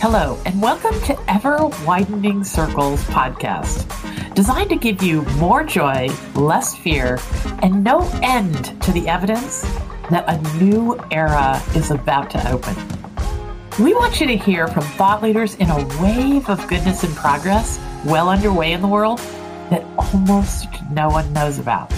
[0.00, 3.84] Hello, and welcome to Ever Widening Circles podcast,
[4.32, 6.06] designed to give you more joy,
[6.36, 7.18] less fear,
[7.62, 9.62] and no end to the evidence
[10.08, 12.76] that a new era is about to open.
[13.82, 17.80] We want you to hear from thought leaders in a wave of goodness and progress
[18.04, 19.18] well underway in the world
[19.70, 21.90] that almost no one knows about.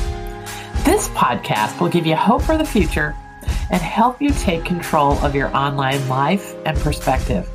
[0.86, 3.14] This podcast will give you hope for the future
[3.70, 7.46] and help you take control of your online life and perspective.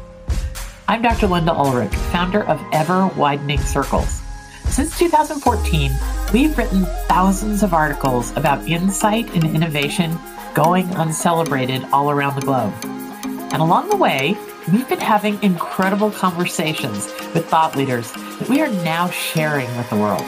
[0.87, 1.25] I'm Dr.
[1.25, 4.21] Linda Ulrich, founder of Ever Widening Circles.
[4.65, 5.91] Since 2014,
[6.31, 10.15] we've written thousands of articles about insight and innovation
[10.53, 12.71] going uncelebrated all around the globe.
[12.83, 14.37] And along the way,
[14.71, 19.97] we've been having incredible conversations with thought leaders that we are now sharing with the
[19.97, 20.23] world.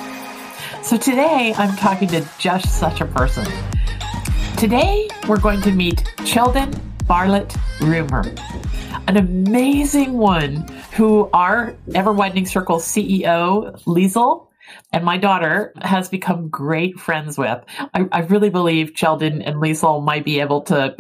[0.82, 3.46] So today, I'm talking to just such a person.
[4.58, 8.24] Today, we're going to meet Cheldin Barlatt Rumer
[9.08, 14.48] an amazing one who our Ever Widening Circle CEO, Liesl,
[14.92, 17.64] and my daughter has become great friends with.
[17.94, 20.94] I, I really believe Cheldin and Liesl might be able to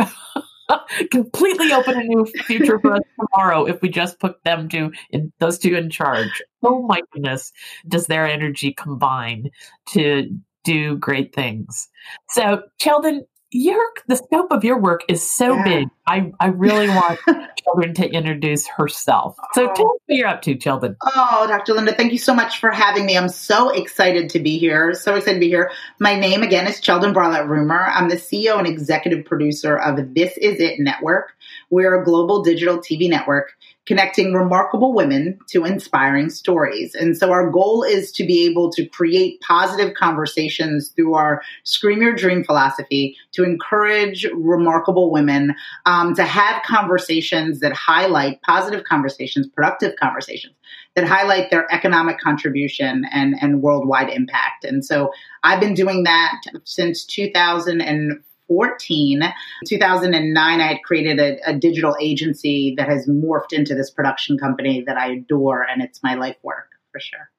[1.11, 5.33] completely open a new future for us tomorrow if we just put them two in
[5.39, 6.41] those two in charge.
[6.63, 7.51] Oh my goodness,
[7.87, 9.49] does their energy combine
[9.89, 10.29] to
[10.63, 11.87] do great things.
[12.29, 15.63] So, Cheldin, your the scope of your work is so yeah.
[15.63, 15.87] big.
[16.05, 19.35] I, I really want Cheldin to introduce herself.
[19.53, 19.73] So oh.
[19.73, 20.95] tell us what you're up to, Cheldin.
[21.01, 21.73] Oh, Dr.
[21.73, 23.17] Linda, thank you so much for having me.
[23.17, 24.93] I'm so excited to be here.
[24.93, 25.71] So excited to be here.
[25.99, 27.87] My name again is Cheldin Barlatt Rumer.
[27.87, 31.33] I'm the CEO and executive producer of This Is It Network.
[31.69, 33.53] We're a global digital TV network
[33.87, 36.93] connecting remarkable women to inspiring stories.
[36.93, 42.01] And so our goal is to be able to create positive conversations through our Scream
[42.01, 49.47] Your Dream philosophy to encourage remarkable women um, to have conversations that highlight positive conversations,
[49.47, 50.53] productive conversations
[50.95, 54.65] that highlight their economic contribution and, and worldwide impact.
[54.65, 55.11] And so
[55.43, 59.21] I've been doing that since 2004 2014.
[59.67, 64.83] 2009, I had created a, a digital agency that has morphed into this production company
[64.85, 67.29] that I adore, and it's my life work for sure.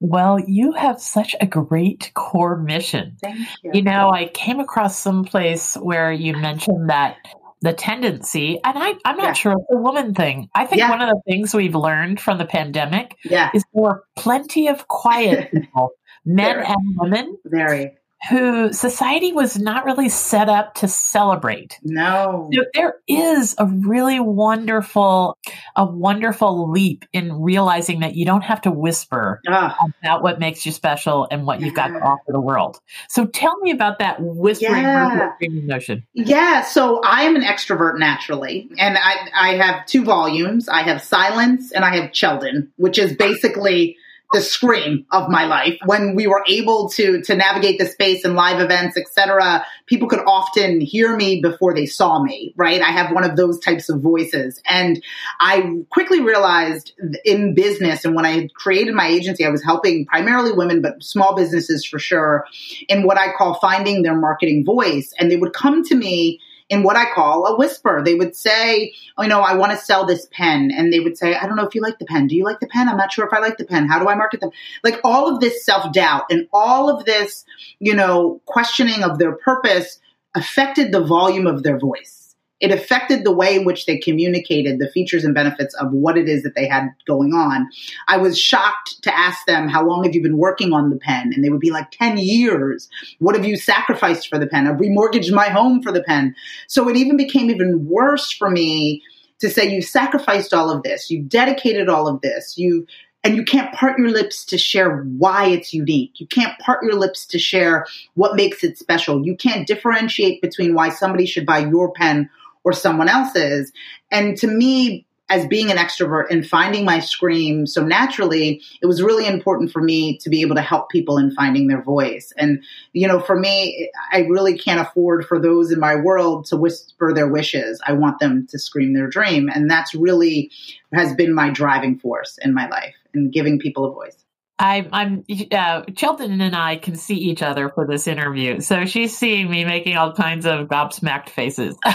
[0.00, 3.16] Well, you have such a great core mission.
[3.22, 3.70] Thank you.
[3.74, 7.16] You know, I came across some place where you mentioned that
[7.62, 9.32] the tendency, and I, I'm not yeah.
[9.32, 10.50] sure it's a woman thing.
[10.54, 10.90] I think yeah.
[10.90, 13.50] one of the things we've learned from the pandemic yeah.
[13.54, 15.92] is there are plenty of quiet people,
[16.26, 16.66] men Very.
[16.66, 17.38] and women.
[17.46, 17.92] Very
[18.30, 21.78] who society was not really set up to celebrate.
[21.82, 22.50] No.
[22.54, 25.36] So there is a really wonderful,
[25.76, 29.76] a wonderful leap in realizing that you don't have to whisper ah.
[30.02, 31.66] about what makes you special and what yeah.
[31.66, 32.80] you've got to offer the world.
[33.08, 35.32] So tell me about that whispering yeah.
[35.40, 36.06] notion.
[36.14, 36.62] Yeah.
[36.62, 40.68] So I am an extrovert naturally, and I, I have two volumes.
[40.68, 43.98] I have silence and I have Cheldin, which is basically
[44.34, 45.78] the scream of my life.
[45.86, 50.20] When we were able to to navigate the space and live events etc people could
[50.26, 52.82] often hear me before they saw me right?
[52.82, 54.60] I have one of those types of voices.
[54.66, 55.02] And
[55.40, 56.92] i quickly realized
[57.24, 61.34] in business and when i created my agency i was helping primarily women but small
[61.34, 62.44] businesses for sure
[62.88, 65.12] in what i call finding their marketing voice.
[65.18, 68.02] And they would come to me in what I call a whisper.
[68.04, 70.70] They would say, oh, you know, I want to sell this pen.
[70.74, 72.26] And they would say, I don't know if you like the pen.
[72.26, 72.88] Do you like the pen?
[72.88, 73.86] I'm not sure if I like the pen.
[73.86, 74.50] How do I market them?
[74.82, 77.44] Like all of this self doubt and all of this,
[77.80, 80.00] you know, questioning of their purpose
[80.34, 82.13] affected the volume of their voice
[82.60, 86.28] it affected the way in which they communicated the features and benefits of what it
[86.28, 87.68] is that they had going on.
[88.06, 91.32] I was shocked to ask them, How long have you been working on the pen?
[91.34, 92.88] And they would be like, 10 years.
[93.18, 94.66] What have you sacrificed for the pen?
[94.66, 96.34] I've remortgaged my home for the pen.
[96.68, 99.02] So it even became even worse for me
[99.40, 102.86] to say, You've sacrificed all of this, you've dedicated all of this, you've
[103.24, 106.20] and you can't part your lips to share why it's unique.
[106.20, 109.24] You can't part your lips to share what makes it special.
[109.24, 112.28] You can't differentiate between why somebody should buy your pen
[112.64, 113.72] or someone else's.
[114.10, 119.02] And to me, as being an extrovert and finding my scream so naturally, it was
[119.02, 122.32] really important for me to be able to help people in finding their voice.
[122.36, 122.62] And,
[122.92, 127.14] you know, for me, I really can't afford for those in my world to whisper
[127.14, 127.80] their wishes.
[127.86, 129.48] I want them to scream their dream.
[129.48, 130.50] And that's really
[130.92, 134.23] has been my driving force in my life and giving people a voice.
[134.58, 135.82] I'm, I'm, uh,
[136.20, 138.60] and I can see each other for this interview.
[138.60, 141.76] So she's seeing me making all kinds of gobsmacked faces.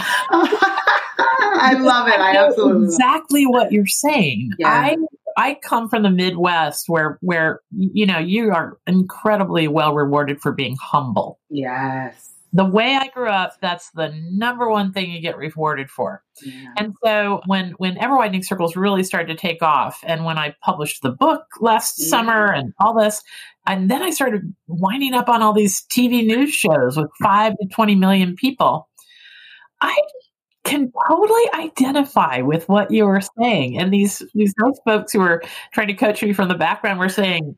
[1.52, 2.20] I love it.
[2.20, 4.50] I, I absolutely exactly what you're saying.
[4.58, 4.68] Yeah.
[4.68, 4.96] I
[5.36, 10.52] I come from the Midwest where where you know you are incredibly well rewarded for
[10.52, 11.38] being humble.
[11.48, 12.29] Yes.
[12.52, 16.22] The way I grew up, that's the number one thing you get rewarded for.
[16.42, 16.72] Yeah.
[16.76, 20.54] And so when when ever widening circles really started to take off, and when I
[20.62, 22.08] published the book last yeah.
[22.08, 23.22] summer and all this,
[23.66, 27.68] and then I started winding up on all these TV news shows with five to
[27.68, 28.88] twenty million people.
[29.80, 29.96] I
[30.64, 33.78] can totally identify with what you were saying.
[33.78, 34.54] And these these
[34.84, 35.42] folks who were
[35.72, 37.56] trying to coach me from the background were saying,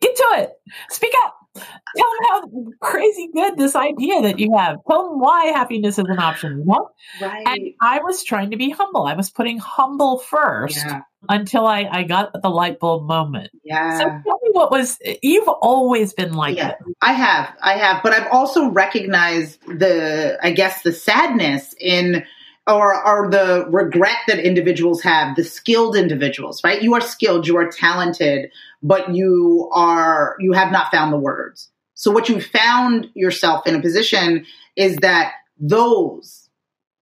[0.00, 0.52] get to it,
[0.88, 1.36] speak up.
[1.54, 1.64] Tell
[1.96, 4.76] them how crazy good this idea that you have.
[4.88, 6.58] Tell them why happiness is an option.
[6.58, 6.90] You know?
[7.20, 7.46] Right.
[7.46, 9.04] And I was trying to be humble.
[9.04, 11.00] I was putting humble first yeah.
[11.28, 13.50] until I, I got the light bulb moment.
[13.64, 13.98] Yeah.
[13.98, 17.52] So tell me what was you've always been like yeah, I have.
[17.62, 18.02] I have.
[18.02, 22.24] But I've also recognized the I guess the sadness in
[22.70, 26.80] or are the regret that individuals have, the skilled individuals, right?
[26.80, 28.50] You are skilled, you are talented,
[28.82, 31.68] but you are, you have not found the words.
[31.94, 34.46] So what you found yourself in a position
[34.76, 36.48] is that those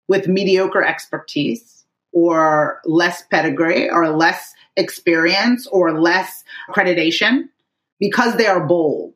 [0.08, 7.48] with mediocre expertise or less pedigree or less experience or less accreditation,
[8.00, 9.14] because they are bold,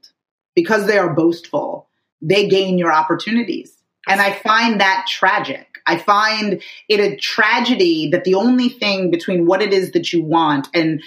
[0.54, 1.88] because they are boastful,
[2.20, 3.76] they gain your opportunities.
[4.06, 5.71] And I find that tragic.
[5.86, 10.22] I find it a tragedy that the only thing between what it is that you
[10.22, 11.02] want and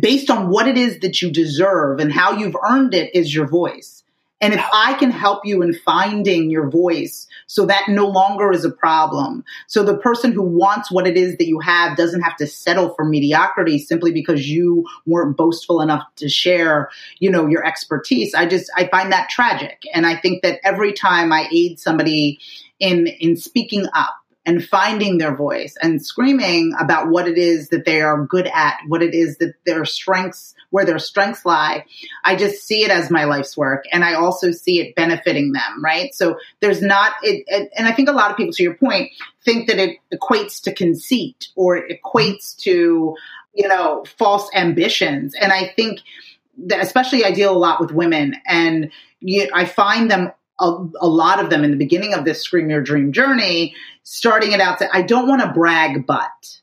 [0.00, 3.46] based on what it is that you deserve and how you've earned it is your
[3.46, 4.01] voice.
[4.42, 8.64] And if I can help you in finding your voice so that no longer is
[8.64, 9.44] a problem.
[9.68, 12.92] So the person who wants what it is that you have doesn't have to settle
[12.94, 16.90] for mediocrity simply because you weren't boastful enough to share,
[17.20, 18.34] you know, your expertise.
[18.34, 19.84] I just, I find that tragic.
[19.94, 22.40] And I think that every time I aid somebody
[22.80, 27.84] in, in speaking up, and finding their voice and screaming about what it is that
[27.84, 31.84] they are good at, what it is that their strengths, where their strengths lie.
[32.24, 35.84] I just see it as my life's work and I also see it benefiting them,
[35.84, 36.12] right?
[36.14, 39.10] So there's not, it, it, and I think a lot of people, to your point,
[39.44, 43.14] think that it equates to conceit or it equates to,
[43.54, 45.34] you know, false ambitions.
[45.34, 46.00] And I think
[46.66, 48.90] that especially I deal a lot with women and
[49.20, 52.70] you, I find them a, a, lot of them in the beginning of this Scream
[52.70, 53.74] Your Dream journey,
[54.04, 56.60] starting it out I don't want to brag, but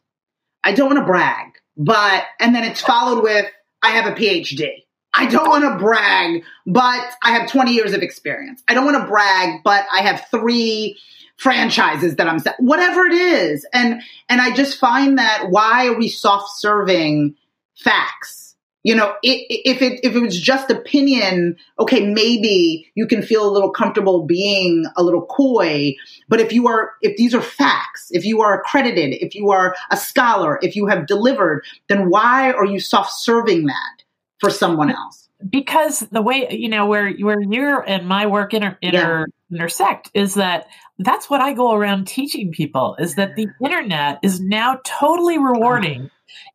[0.64, 3.46] I don't want to brag, but, and then it's followed with,
[3.82, 4.84] I have a PhD.
[5.14, 8.64] I don't want to brag, but I have 20 years of experience.
[8.68, 10.98] I don't want to brag, but I have three
[11.38, 13.66] franchises that I'm whatever it is.
[13.74, 17.36] And, and I just find that why are we soft serving
[17.76, 18.49] facts?
[18.90, 23.48] You know, it, if it if it was just opinion, okay, maybe you can feel
[23.48, 25.94] a little comfortable being a little coy.
[26.28, 29.76] But if you are, if these are facts, if you are accredited, if you are
[29.92, 34.04] a scholar, if you have delivered, then why are you soft serving that
[34.40, 35.30] for someone else?
[35.48, 39.56] Because the way you know where where your and my work inter, inter yeah.
[39.56, 40.66] intersect is that
[40.98, 45.52] that's what I go around teaching people is that the internet is now totally uh-huh.
[45.52, 46.10] rewarding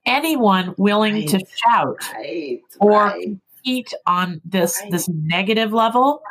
[0.06, 1.28] anyone willing right.
[1.28, 2.60] to shout right.
[2.80, 3.36] or right.
[3.64, 6.22] compete on this this negative level,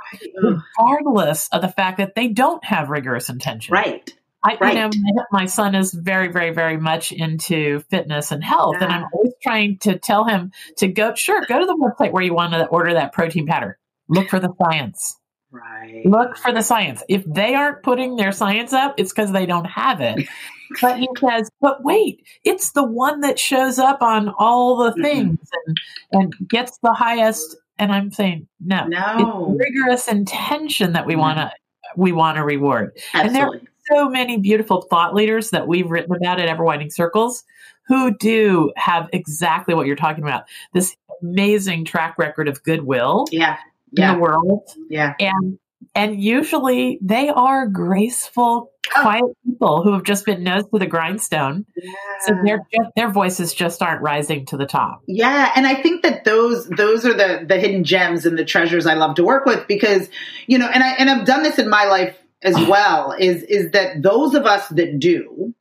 [0.42, 3.74] regardless of the fact that they don't have rigorous intention.
[3.74, 4.14] Right.
[4.46, 4.94] I, right.
[4.94, 8.86] you know, my son is very, very, very much into fitness and health, yeah.
[8.86, 11.16] and I'm always trying to tell him to go.
[11.16, 13.78] Sure, go to the website where you want to order that protein powder.
[14.10, 15.18] Look for the science.
[15.54, 16.04] Right.
[16.04, 17.04] Look for the science.
[17.08, 20.28] If they aren't putting their science up, it's because they don't have it.
[20.82, 25.38] but he says, but wait, it's the one that shows up on all the things
[25.38, 25.72] mm-hmm.
[26.12, 27.56] and, and gets the highest.
[27.78, 29.56] And I'm saying, no, no.
[29.60, 31.22] Rigorous intention that we mm-hmm.
[31.22, 31.52] want to
[31.96, 32.98] we want to reward.
[33.14, 33.28] Absolutely.
[33.28, 36.90] And there are so many beautiful thought leaders that we've written about at Ever Widening
[36.90, 37.44] Circles
[37.88, 40.46] who do have exactly what you're talking about.
[40.74, 43.26] This amazing track record of goodwill.
[43.32, 43.58] Yeah.
[43.96, 44.14] Yeah.
[44.14, 44.70] In the world.
[44.90, 45.14] Yeah.
[45.20, 45.60] And
[45.96, 49.02] and usually they are graceful, oh.
[49.02, 51.66] quiet people who have just been nose to the grindstone.
[51.76, 51.92] Yeah.
[52.22, 55.04] So their their voices just aren't rising to the top.
[55.08, 58.86] Yeah, and I think that those those are the the hidden gems and the treasures
[58.86, 60.10] I love to work with because
[60.48, 63.16] you know, and I and I've done this in my life as well.
[63.18, 65.54] Is is that those of us that do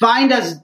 [0.00, 0.54] find us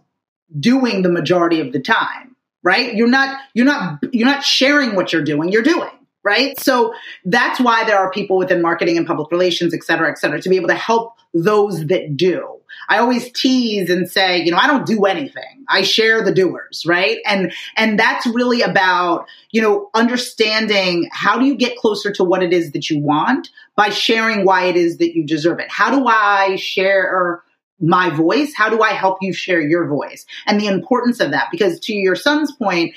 [0.58, 2.94] doing the majority of the time, right?
[2.94, 5.52] You're not you're not you're not sharing what you're doing.
[5.52, 5.90] You're doing
[6.22, 6.58] right?
[6.60, 10.40] So that's why there are people within marketing and public relations, et cetera, et cetera,
[10.40, 12.56] to be able to help those that do.
[12.88, 15.64] I always tease and say, you know, I don't do anything.
[15.68, 17.18] I share the doers, right?
[17.24, 22.42] And and that's really about, you know, understanding how do you get closer to what
[22.42, 25.70] it is that you want by sharing why it is that you deserve it.
[25.70, 27.42] How do I share
[27.80, 28.52] my voice?
[28.54, 30.26] How do I help you share your voice?
[30.46, 32.94] And the importance of that because to your son's point,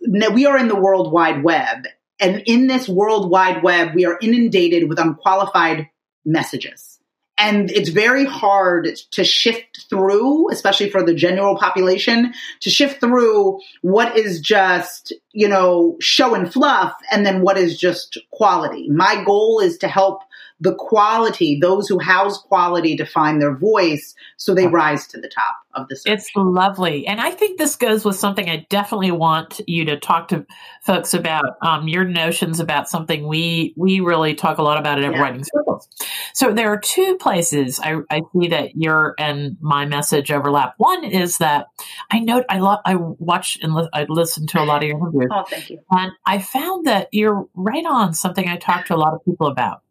[0.00, 1.86] we are in the world wide web
[2.20, 5.88] and in this world wide web, we are inundated with unqualified
[6.24, 6.98] messages.
[7.38, 13.60] And it's very hard to shift through especially for the general population to shift through
[13.82, 18.88] what is just you know show and fluff and then what is just quality.
[18.88, 20.22] My goal is to help
[20.60, 25.28] the quality, those who house quality to find their voice so they rise to the
[25.28, 26.12] top of the search.
[26.12, 27.06] It's lovely.
[27.06, 30.46] And I think this goes with something I definitely want you to talk to
[30.82, 35.12] folks about um, your notions about something we we really talk a lot about at
[35.12, 35.20] yeah.
[35.20, 35.88] Widening Circles.
[36.32, 40.74] So there are two places I, I see that your and my message overlap.
[40.78, 41.66] One is that
[42.10, 44.98] I note I love I watch and li- I listen to a lot of your
[44.98, 45.28] interviews.
[45.30, 45.80] Oh, thank you.
[45.90, 49.48] And I found that you're right on something I talk to a lot of people
[49.48, 49.82] about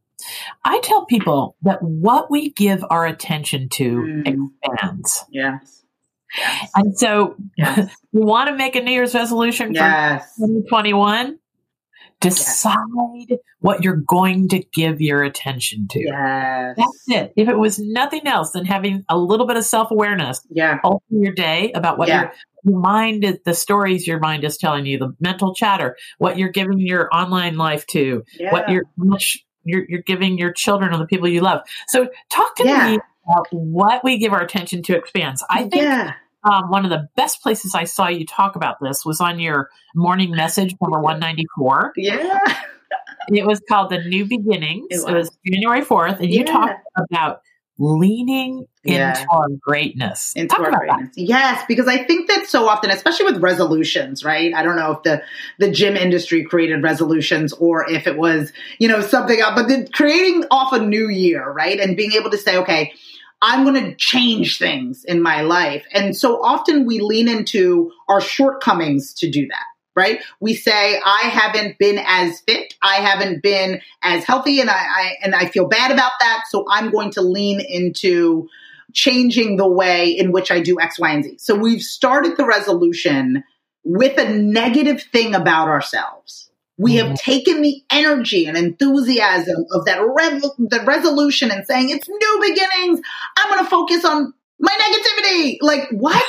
[0.63, 4.53] I tell people that what we give our attention to mm.
[4.63, 5.25] expands.
[5.29, 5.84] Yes.
[6.38, 6.72] yes.
[6.75, 7.95] And so yes.
[8.12, 10.34] you want to make a New Year's resolution yes.
[10.36, 11.39] for 2021?
[12.22, 12.75] Decide
[13.27, 13.39] yes.
[13.60, 16.00] what you're going to give your attention to.
[16.00, 16.75] Yes.
[16.77, 17.34] That's it.
[17.36, 20.79] If it was nothing else than having a little bit of self awareness yeah.
[20.84, 22.31] all through your day about what yeah.
[22.63, 26.50] your mind is, the stories your mind is telling you, the mental chatter, what you're
[26.50, 28.51] giving your online life to, yeah.
[28.51, 31.62] what you're much you're, you're giving your children or the people you love.
[31.88, 32.91] So talk to yeah.
[32.91, 35.43] me about what we give our attention to expands.
[35.50, 36.13] I think yeah.
[36.43, 39.69] um, one of the best places I saw you talk about this was on your
[39.95, 41.93] morning message number 194.
[41.98, 42.39] Yeah.
[43.29, 44.88] It was called The New Beginnings.
[44.91, 46.19] It was, it was January 4th.
[46.19, 46.39] And yeah.
[46.39, 47.41] you talked about
[47.77, 49.10] leaning yeah.
[49.10, 50.34] into our greatness.
[50.36, 51.15] Into Talk our greatness.
[51.15, 51.22] That.
[51.22, 54.53] Yes, because I think that so often, especially with resolutions, right?
[54.53, 55.24] I don't know if the
[55.60, 59.89] the gym industry created resolutions or if it was, you know, something else, but the,
[59.94, 61.79] creating off a new year, right?
[61.79, 62.94] And being able to say, okay,
[63.41, 65.86] I'm going to change things in my life.
[65.94, 69.65] And so often we lean into our shortcomings to do that
[69.96, 70.22] right?
[70.40, 72.74] We say, I haven't been as fit.
[72.82, 76.44] I haven't been as healthy and I, I, and I feel bad about that.
[76.50, 78.50] So I'm going to lean into
[78.94, 81.38] changing the way in which I do X, Y, and Z.
[81.40, 83.44] So we've started the resolution
[83.84, 86.50] with a negative thing about ourselves.
[86.78, 87.16] We have mm-hmm.
[87.16, 93.00] taken the energy and enthusiasm of that rev- the resolution and saying it's new beginnings.
[93.38, 95.58] I'm going to focus on my negativity.
[95.62, 96.24] Like what?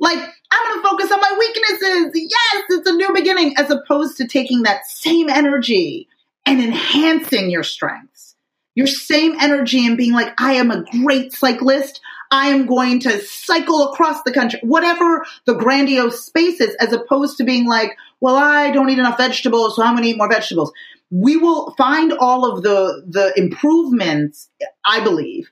[0.00, 2.12] Like, I'm going to focus on my weaknesses.
[2.14, 6.08] Yes, it's a new beginning, as opposed to taking that same energy
[6.46, 8.34] and enhancing your strengths.
[8.74, 12.00] Your same energy and being like, I am a great cyclist.
[12.30, 17.38] I am going to cycle across the country, whatever the grandiose space is, as opposed
[17.38, 20.30] to being like, well, I don't eat enough vegetables, so I'm going to eat more
[20.30, 20.72] vegetables.
[21.10, 24.48] We will find all of the, the improvements,
[24.84, 25.50] I believe,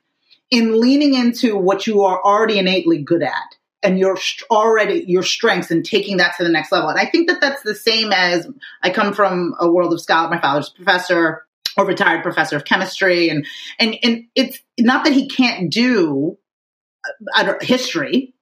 [0.51, 4.17] in leaning into what you are already innately good at and your
[4.49, 6.89] already your strengths and taking that to the next level.
[6.89, 8.47] And I think that that's the same as
[8.81, 10.29] I come from a world of scholar.
[10.29, 11.45] My father's professor
[11.77, 13.45] or retired professor of chemistry, and
[13.79, 16.37] and and it's not that he can't do
[17.35, 18.33] uh, history,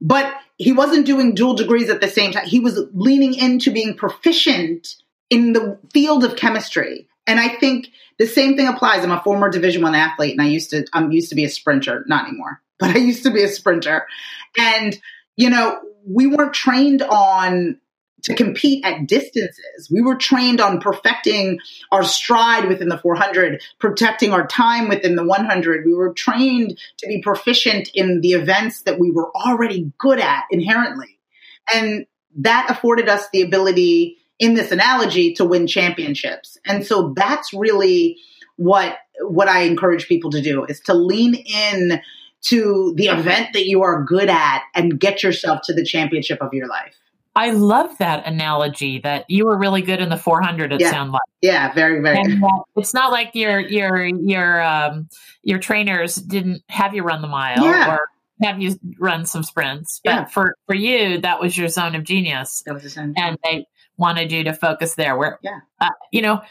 [0.00, 2.46] but he wasn't doing dual degrees at the same time.
[2.46, 4.96] He was leaning into being proficient
[5.30, 7.08] in the field of chemistry.
[7.26, 9.04] And I think the same thing applies.
[9.04, 11.48] I'm a former Division One athlete, and I used to I'm used to be a
[11.48, 14.06] sprinter, not anymore but I used to be a sprinter.
[14.58, 14.98] And,
[15.36, 17.78] you know, we weren't trained on
[18.22, 19.90] to compete at distances.
[19.90, 21.58] We were trained on perfecting
[21.90, 25.84] our stride within the 400, protecting our time within the 100.
[25.84, 30.44] We were trained to be proficient in the events that we were already good at
[30.50, 31.18] inherently.
[31.72, 36.58] And that afforded us the ability in this analogy to win championships.
[36.64, 38.18] And so that's really
[38.56, 42.00] what what I encourage people to do is to lean in
[42.42, 46.52] to the event that you are good at and get yourself to the championship of
[46.52, 46.94] your life.
[47.34, 50.72] I love that analogy that you were really good in the 400.
[50.72, 50.90] It yeah.
[50.90, 52.18] sounds like yeah, very very.
[52.18, 55.08] And, uh, it's not like your your your um,
[55.42, 57.94] your trainers didn't have you run the mile yeah.
[57.94, 58.00] or
[58.42, 60.24] have you run some sprints, but yeah.
[60.26, 62.62] for for you that was your zone of genius.
[62.66, 65.16] That was the zone, and they wanted you to focus there.
[65.16, 66.42] Where yeah, uh, you know,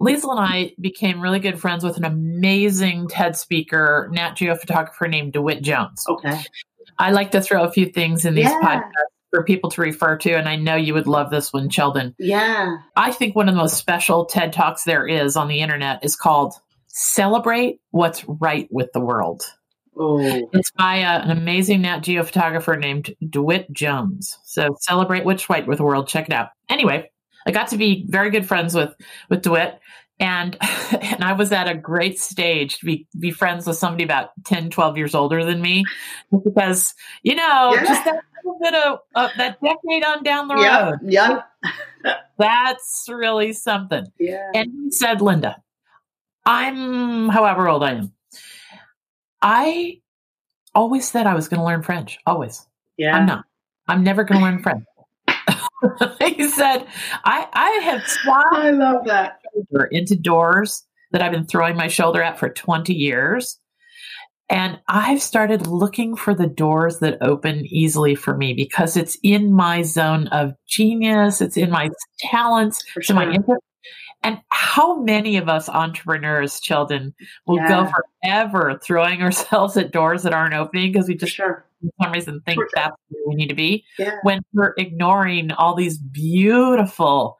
[0.00, 5.06] Liesl and I became really good friends with an amazing TED speaker, Nat Geo photographer
[5.08, 6.04] named DeWitt Jones.
[6.08, 6.40] Okay.
[6.98, 8.60] I like to throw a few things in these yeah.
[8.62, 8.92] podcasts
[9.30, 12.14] for people to refer to, and I know you would love this one, Cheldin.
[12.18, 12.78] Yeah.
[12.96, 16.16] I think one of the most special TED Talks there is on the internet is
[16.16, 16.54] called
[16.88, 19.42] Celebrate What's Right with the World.
[19.96, 20.48] Oh.
[20.52, 24.38] It's by uh, an amazing Nat Geo photographer named DeWitt Jones.
[24.44, 26.08] So celebrate what's right with the world.
[26.08, 26.48] Check it out.
[26.68, 27.10] Anyway,
[27.46, 28.94] I got to be very good friends with
[29.28, 29.80] with DeWitt
[30.18, 30.56] and
[31.00, 34.70] and I was at a great stage to be be friends with somebody about 10
[34.70, 35.84] 12 years older than me
[36.30, 37.84] because you know yeah.
[37.84, 40.82] just that little bit of uh, that decade on down the yep.
[40.82, 41.42] road yeah
[42.38, 45.56] that's really something yeah and he said Linda
[46.46, 48.12] I'm however old I am
[49.42, 50.00] I
[50.74, 52.18] always said I was going to learn French.
[52.26, 52.66] Always.
[52.96, 53.16] Yeah.
[53.16, 53.44] I'm not.
[53.88, 54.84] I'm never going to learn French.
[56.20, 56.86] he said,
[57.24, 59.40] I, I have swapped I love that.
[59.90, 63.58] into doors that I've been throwing my shoulder at for 20 years.
[64.48, 69.52] And I've started looking for the doors that open easily for me because it's in
[69.52, 71.40] my zone of genius.
[71.40, 72.82] It's in my talents.
[72.92, 73.62] For in my interest.
[74.22, 77.14] And how many of us entrepreneurs, Cheldin,
[77.46, 77.90] will go
[78.22, 81.64] forever throwing ourselves at doors that aren't opening because we just, sure.
[81.80, 82.68] For some reason, think sure.
[82.74, 84.16] that's where we need to be Yeah.
[84.22, 87.38] when we're ignoring all these beautiful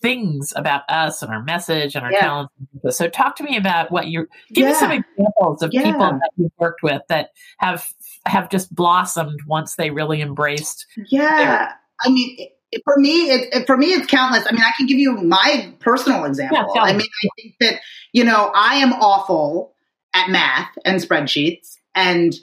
[0.00, 2.20] things about us and our message and our Yeah.
[2.20, 2.52] talents.
[2.90, 4.26] So talk to me about what you're.
[4.52, 5.84] give me some examples of Yeah.
[5.84, 7.88] people that you've worked with that have
[8.26, 10.86] have just blossomed once they really embraced.
[11.08, 11.72] Yeah.
[12.04, 14.44] I mean, it, it- for me, it, for me, it's countless.
[14.48, 16.72] I mean, I can give you my personal example.
[16.78, 17.80] I mean, I think that
[18.12, 19.74] you know, I am awful
[20.14, 22.34] at math and spreadsheets and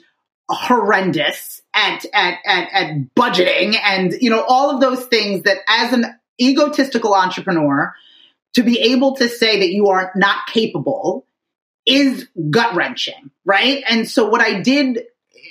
[0.50, 5.92] horrendous at at at, at budgeting and you know all of those things that as
[5.92, 6.06] an
[6.40, 7.94] egotistical entrepreneur
[8.54, 11.24] to be able to say that you are not capable
[11.86, 13.82] is gut wrenching, right?
[13.88, 15.04] And so what I did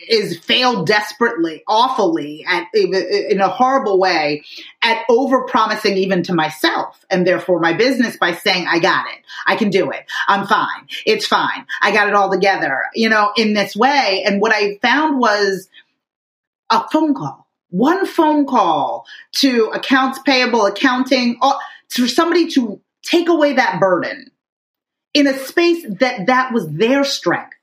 [0.10, 4.44] is fail desperately, awfully, at in a horrible way,
[4.82, 9.22] at over promising even to myself and therefore my business by saying, "I got it,
[9.46, 13.32] I can do it, I'm fine, it's fine, I got it all together," you know,
[13.38, 14.24] in this way.
[14.26, 15.70] And what I found was
[16.72, 23.30] a phone call, one phone call to accounts payable, accounting, all, for somebody to take
[23.30, 24.32] away that burden
[25.14, 27.56] in a space that that was their strength.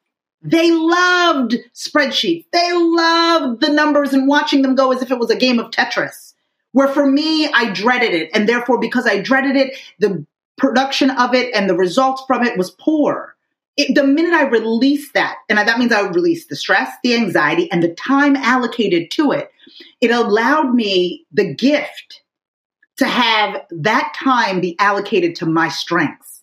[0.42, 2.44] They loved spreadsheets.
[2.52, 5.70] They loved the numbers and watching them go as if it was a game of
[5.70, 6.34] Tetris.
[6.72, 8.30] Where for me, I dreaded it.
[8.34, 10.24] And therefore, because I dreaded it, the
[10.58, 13.34] production of it and the results from it was poor.
[13.76, 17.70] It, the minute I released that, and that means I released the stress, the anxiety,
[17.70, 19.50] and the time allocated to it,
[20.00, 22.22] it allowed me the gift
[22.98, 26.35] to have that time be allocated to my strengths.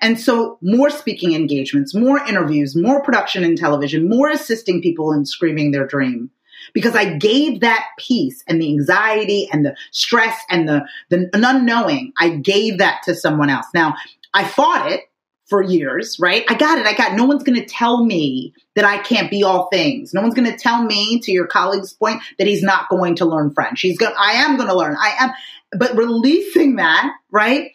[0.00, 5.24] And so more speaking engagements, more interviews, more production in television, more assisting people in
[5.24, 6.30] screaming their dream.
[6.72, 12.12] Because I gave that piece and the anxiety and the stress and the, the unknowing,
[12.18, 13.66] I gave that to someone else.
[13.72, 13.94] Now,
[14.34, 15.02] I fought it
[15.46, 16.44] for years, right?
[16.48, 16.86] I got it.
[16.86, 20.12] I got, no one's going to tell me that I can't be all things.
[20.12, 23.24] No one's going to tell me, to your colleague's point, that he's not going to
[23.24, 23.80] learn French.
[23.80, 24.96] He's going, I am going to learn.
[25.00, 25.30] I am,
[25.78, 27.70] but releasing that, right,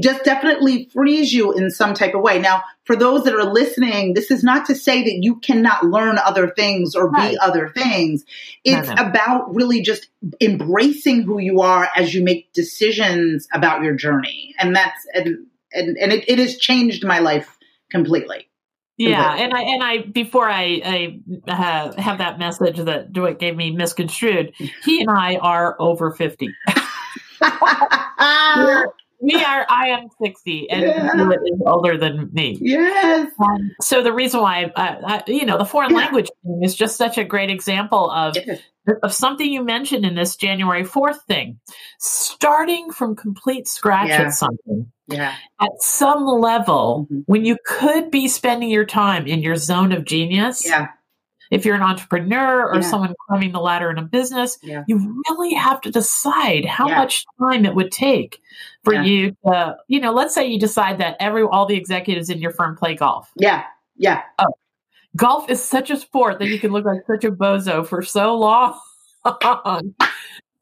[0.00, 2.40] just definitely frees you in some type of way.
[2.40, 6.18] Now, for those that are listening, this is not to say that you cannot learn
[6.18, 7.32] other things or Right.
[7.32, 8.24] be other things.
[8.66, 8.94] No, It's no.
[8.94, 10.08] about really just
[10.40, 14.54] embracing who you are as you make decisions about your journey.
[14.58, 17.58] And that's, and, and, and it, it has changed my life
[17.90, 18.48] completely.
[18.98, 23.56] Yeah, and I and I before I I uh, have that message that DeWitt gave
[23.56, 24.52] me misconstrued.
[24.84, 26.48] He and I are over fifty.
[29.20, 29.66] we are.
[29.68, 31.30] I am sixty, and Yeah.
[31.30, 32.58] Is older than me.
[32.60, 33.32] yes.
[33.40, 35.96] Um, so the reason why, I, I, you know, the foreign Yeah.
[35.96, 38.60] language thing is just such a great example of Yes.
[39.02, 41.58] of something you mentioned in this January fourth thing,
[41.98, 44.22] starting from complete scratch Yeah.
[44.22, 45.34] at something Yeah.
[45.60, 47.24] at some level Mhm.
[47.26, 50.66] when you could be spending your time in your zone of genius.
[50.66, 50.88] Yeah.
[51.50, 52.80] If you're an entrepreneur or Yeah.
[52.80, 54.84] someone climbing the ladder in a business, Yeah.
[54.86, 58.40] you really have to decide how much time it would take
[58.84, 62.38] for you to, you know, let's say you decide that every all the executives in
[62.40, 63.30] your firm play golf.
[63.36, 63.64] Yeah.
[63.96, 64.22] Yeah.
[64.38, 64.46] Oh,
[65.14, 68.34] Golf is such a sport that you can look like such a bozo for so
[68.34, 68.78] long.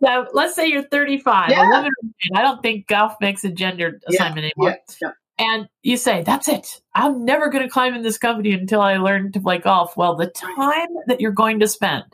[0.02, 1.62] so let's say you're 35, Yeah.
[1.62, 1.90] a woman.
[2.34, 4.16] I don't think golf makes a gendered Yeah.
[4.16, 4.78] assignment anymore.
[5.00, 5.10] Yeah.
[5.38, 6.82] And you say, that's it.
[6.94, 9.96] I'm never going to climb in this company until I learn to play golf.
[9.96, 12.04] Well, the time that you're going to spend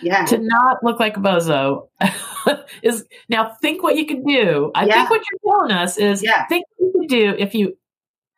[0.00, 0.24] Yeah.
[0.24, 1.88] to not look like a bozo
[2.82, 4.70] is now think what you can do.
[4.74, 7.76] I think what you're telling us is think what you can do if you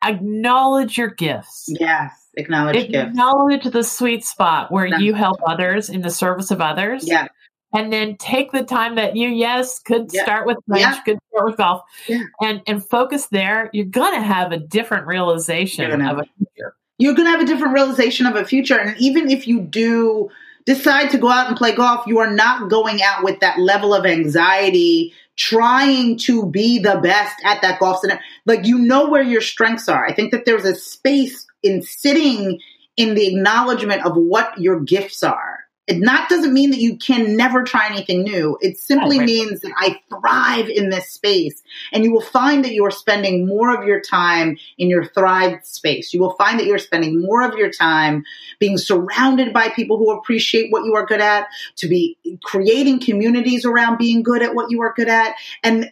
[0.03, 1.65] acknowledge your gifts.
[1.67, 2.11] Yes.
[2.37, 3.09] Acknowledge gifts.
[3.11, 7.07] Acknowledge the sweet spot where you help others in the service of others.
[7.07, 7.27] Yeah.
[7.75, 10.23] And then take the time that you, yes, could Yeah.
[10.23, 11.01] start with French, Yeah.
[11.01, 12.23] could start with golf, Yeah.
[12.41, 13.69] and and focus there.
[13.73, 16.75] You're gonna have a different realization gonna of a future.
[16.97, 18.79] You're going to have a different realization of a future.
[18.79, 20.29] And even if you do
[20.65, 23.93] decide to go out and play golf, you are not going out with that level
[23.93, 28.19] of anxiety, trying to be the best at that golf center.
[28.45, 30.05] Like, you know where your strengths are.
[30.07, 32.61] I think that there's a space in sitting
[32.95, 37.37] in the acknowledgement of what your gifts are It not doesn't mean that you can
[37.37, 38.57] never try anything new.
[38.59, 39.25] It simply Oh, right.
[39.27, 41.61] means that I thrive in this space.
[41.91, 45.63] And you will find that you are spending more of your time in your thrived
[45.65, 46.11] space.
[46.11, 48.23] You will find that you're spending more of your time
[48.57, 53.63] being surrounded by people who appreciate what you are good at, to be creating communities
[53.63, 55.35] around being good at what you are good at.
[55.63, 55.91] And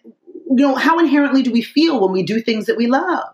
[0.50, 3.26] you know, how inherently do we feel when we do things that we love?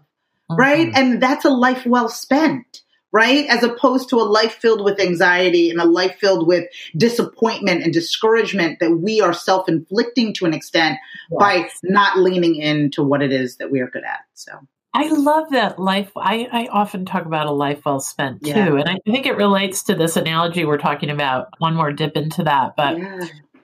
[0.51, 0.87] right?
[0.87, 0.97] Mhm.
[0.97, 3.45] And that's a life well spent, right?
[3.47, 7.93] As opposed to a life filled with anxiety and a life filled with disappointment and
[7.93, 10.97] discouragement that we are self inflicting to an extent
[11.37, 14.19] by not leaning into what it is that we are good at.
[14.33, 14.51] So,
[14.93, 16.11] I love that life.
[16.15, 18.49] I, I often talk about a life well spent too.
[18.49, 18.75] Yeah.
[18.75, 21.49] And I think it relates to this analogy we're talking about.
[21.59, 22.75] One more dip into that.
[22.75, 23.19] But yeah,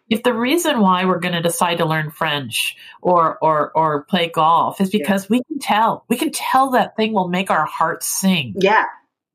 [0.07, 4.29] if the reason why we're going to decide to learn French or or or play
[4.29, 4.99] golf is Yeah.
[4.99, 8.53] because we can tell, we can tell that thing will make our hearts sing.
[8.59, 8.83] yeah,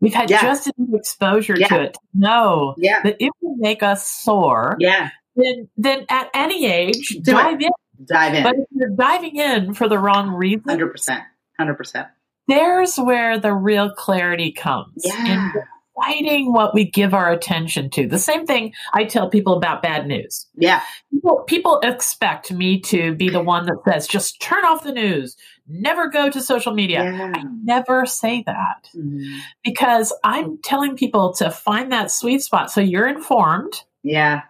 [0.00, 0.40] We've had Yeah.
[0.42, 1.68] just enough exposure Yeah.
[1.68, 4.76] to it to know yeah, that it will make us soar.
[4.80, 5.10] yeah.
[5.36, 7.34] Then, then at any age, Do it.
[7.34, 7.70] dive in.
[8.04, 8.42] Dive in.
[8.42, 11.22] But if you're diving in for the wrong reason, 100%.
[11.60, 12.08] 100%.
[12.48, 14.92] there's where the real clarity comes.
[15.04, 15.52] Yeah.
[15.52, 15.52] In
[15.96, 18.08] deciding what we give our attention to.
[18.08, 20.46] The same thing I tell people about bad news.
[20.56, 20.80] Yeah.
[21.12, 25.36] People, people expect me to be the one that says, just turn off the news,
[25.70, 27.04] never go to social media.
[27.04, 27.32] Yeah.
[27.34, 29.38] I never say that Mhm.
[29.64, 34.42] because I'm telling people to find that sweet spot so you're informed, Yeah.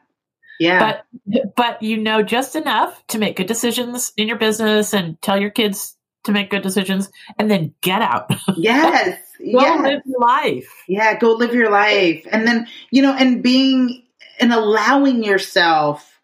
[0.58, 1.02] Yeah.
[1.26, 5.40] but but you know just enough to make good decisions in your business and tell
[5.40, 8.30] your kids to make good decisions and then get out.
[8.56, 9.18] yes.
[9.38, 9.80] Go yes.
[9.82, 10.70] live your life.
[10.86, 12.26] Yeah, go live your life.
[12.30, 14.02] And then, you know, and being
[14.38, 16.19] and allowing yourself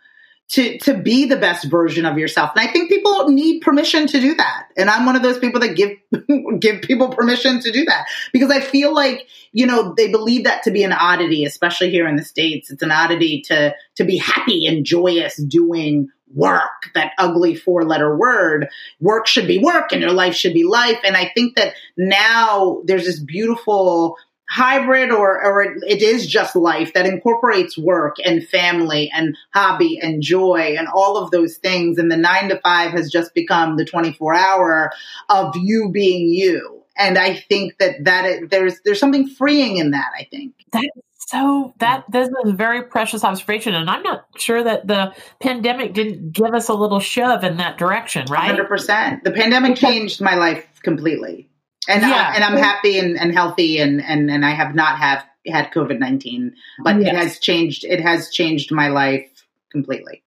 [0.48, 2.50] to to be the best version of yourself.
[2.54, 4.68] And I think people need permission to do that.
[4.76, 5.90] And I'm one of those people that give
[6.61, 10.62] give people permission to do that because I feel like, you know, they believe that
[10.64, 12.70] to be an oddity, especially here in the states.
[12.70, 18.16] It's an oddity to to be happy and joyous doing work, that ugly four letter
[18.16, 18.68] word.
[19.00, 20.98] Work should be work and your life should be life.
[21.04, 24.16] And I think that now there's this beautiful
[24.48, 30.22] hybrid or, or it, is just life that incorporates work and family and hobby and
[30.22, 31.98] joy and all of those things.
[31.98, 34.92] And the nine to five has just become the 24 hour
[35.28, 36.82] of you being you.
[36.98, 40.12] And I think that that it, there's there's something freeing in that.
[40.18, 40.54] I think.
[40.72, 45.14] that So that this is a very precious observation, and I'm not sure that the
[45.38, 48.46] pandemic didn't give us a little shove in that direction, right?
[48.46, 49.24] Hundred percent.
[49.24, 51.50] The pandemic changed my life completely,
[51.88, 52.31] and Yeah.
[52.33, 55.70] I, and I'm happy and, and healthy, and, and and I have not have had
[55.72, 57.85] COVID nineteen, but it has changed.
[57.85, 59.29] It has changed my life
[59.70, 60.22] completely.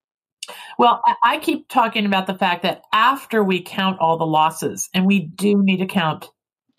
[0.78, 5.06] Well, I- keep talking about the fact that after we count all the losses, and
[5.06, 6.30] we do need to count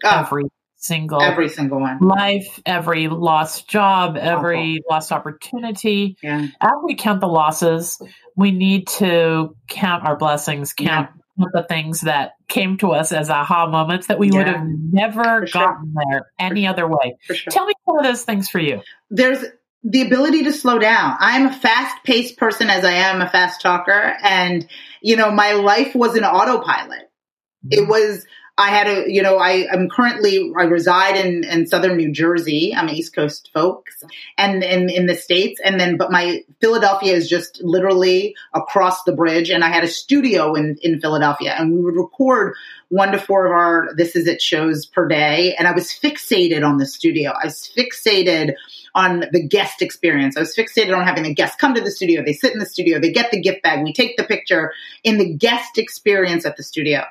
[0.03, 0.45] Oh, every
[0.77, 1.99] single every single one.
[1.99, 6.17] life, every lost job, every lost opportunity.
[6.23, 8.01] Yeah, After we count the losses,
[8.37, 11.11] we need to count our blessings, count
[11.53, 15.47] the things that came to us as aha moments that we would have never For
[15.47, 15.63] sure.
[15.63, 17.17] gotten there any other way.
[17.23, 17.51] sure.
[17.51, 18.83] Tell me some of those things for you.
[19.11, 19.45] There's
[19.83, 21.17] the ability to slow down.
[21.19, 24.69] I'm a fast paced person as I am a fast talker, and
[25.01, 27.11] you know my life was an autopilot.
[27.71, 27.91] it mm-hmm.
[27.91, 28.27] was
[28.61, 32.75] i had a you know i i'm currently i reside in in southern new jersey
[32.77, 34.05] i'm east coast folks
[34.37, 39.13] and in in the states and then but my philadelphia is just literally across the
[39.13, 42.55] bridge and i had a studio in in philadelphia and we would record
[42.89, 46.67] one to four of our this is it shows per day and i was fixated
[46.67, 48.55] on the studio i was fixated
[48.95, 50.37] on the guest experience.
[50.37, 52.25] I was fixated on having the guests come to the studio.
[52.25, 52.99] They sit in the studio.
[52.99, 53.83] They get the gift bag.
[53.85, 54.73] We take the picture
[55.05, 57.05] in the guest experience at the studio.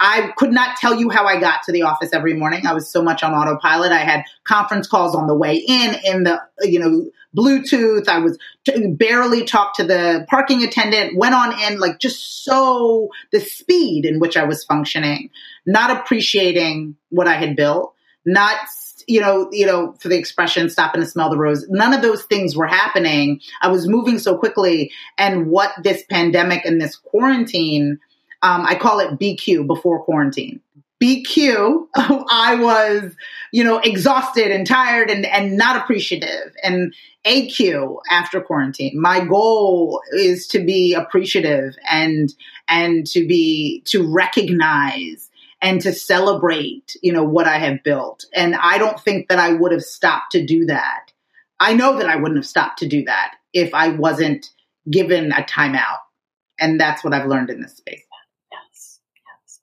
[0.00, 2.66] I could not tell you how I got to the office every morning.
[2.66, 3.92] I was so much on autopilot.
[3.92, 8.08] I had conference calls on the way in, in the, you know, Bluetooth.
[8.08, 13.10] I was t- barely talked to the parking attendant, went on in, like just so
[13.32, 15.30] the speed in which I was functioning,
[15.66, 18.56] not appreciating what I had built, not
[19.06, 22.22] you know, you know, for the expression stopping to smell the rose." None of those
[22.24, 23.40] things were happening.
[23.60, 27.98] I was moving so quickly, and what this pandemic and this quarantine,
[28.44, 30.60] um, I call it BQ before quarantine.
[31.02, 33.14] BQ, I was,
[33.52, 36.54] you know, exhausted and tired and and not appreciative.
[36.62, 39.00] And AQ after quarantine.
[39.00, 42.32] My goal is to be appreciative and
[42.68, 45.30] and to be to recognize
[45.62, 48.26] and to celebrate, you know, what I have built.
[48.34, 51.12] And I don't think that I would have stopped to do that.
[51.58, 54.50] I know that I wouldn't have stopped to do that if I wasn't
[54.90, 56.00] given a timeout.
[56.60, 58.04] And that's what I've learned in this space.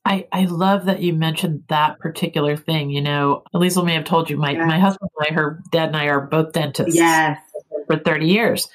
[0.05, 0.17] Yes.
[0.21, 0.27] Yes.
[0.33, 2.89] I, I love that you mentioned that particular thing.
[2.89, 4.65] You know, Liesl may have told you my, Yeah.
[4.65, 6.95] my husband and I, her dad and I are both dentists.
[6.95, 7.39] Yes.
[7.87, 8.69] for 30 years.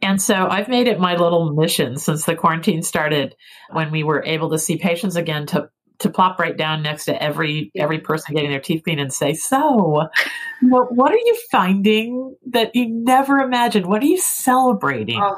[0.00, 3.34] And so I've made it my little mission since the quarantine started
[3.70, 5.68] when we were able to see patients again to
[5.98, 9.34] to plop right down next to every every person getting their teeth cleaned and say,
[9.34, 10.08] "So,
[10.62, 13.86] know, what are you finding that you never imagined?
[13.86, 15.36] What are you celebrating Oh,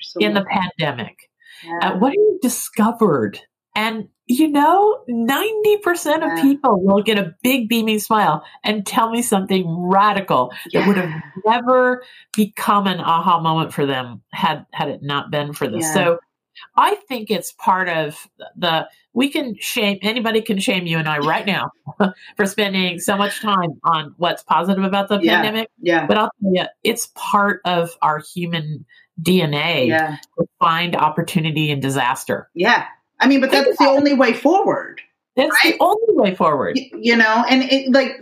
[0.00, 1.16] so in the pandemic?
[1.64, 1.78] Yeah.
[1.94, 3.40] Uh, what have you discovered?"
[3.74, 9.22] And you know, 90% of people will get a big beaming smile and tell me
[9.22, 11.10] something radical that would have
[11.44, 12.02] never
[12.34, 15.84] become an aha moment for them had had it not been for this.
[15.84, 15.94] Yeah.
[15.94, 16.18] So
[16.76, 21.18] I think it's part of the we can shame anybody can shame you and I
[21.18, 21.70] right now
[22.36, 25.36] for spending so much time on what's positive about the Yeah.
[25.36, 25.70] pandemic.
[25.80, 26.06] Yeah.
[26.06, 28.84] But I'll tell you, it's part of our human
[29.22, 30.16] DNA Yeah.
[30.38, 32.50] to find opportunity in disaster.
[32.54, 32.84] Yeah.
[33.18, 35.00] I mean, but that's the only way forward.
[35.36, 35.74] That's Right.
[35.78, 36.76] the only way forward.
[36.78, 38.18] Y- you know and it, like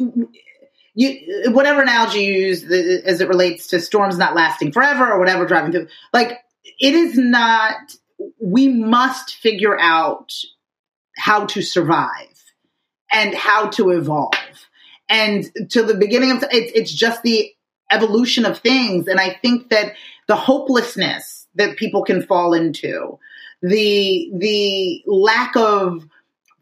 [0.95, 5.19] you whatever analogy you use the, as it relates to storms not lasting forever or
[5.19, 6.39] whatever driving through like
[6.79, 7.77] it is not
[8.41, 10.33] we must figure out
[11.17, 12.29] how to survive
[13.13, 14.33] and how to evolve
[15.09, 17.51] and to the beginning of it's it's just the
[17.91, 19.95] evolution of things and i think that
[20.29, 23.19] the hopelessness that people can fall into
[23.63, 26.05] the the lack of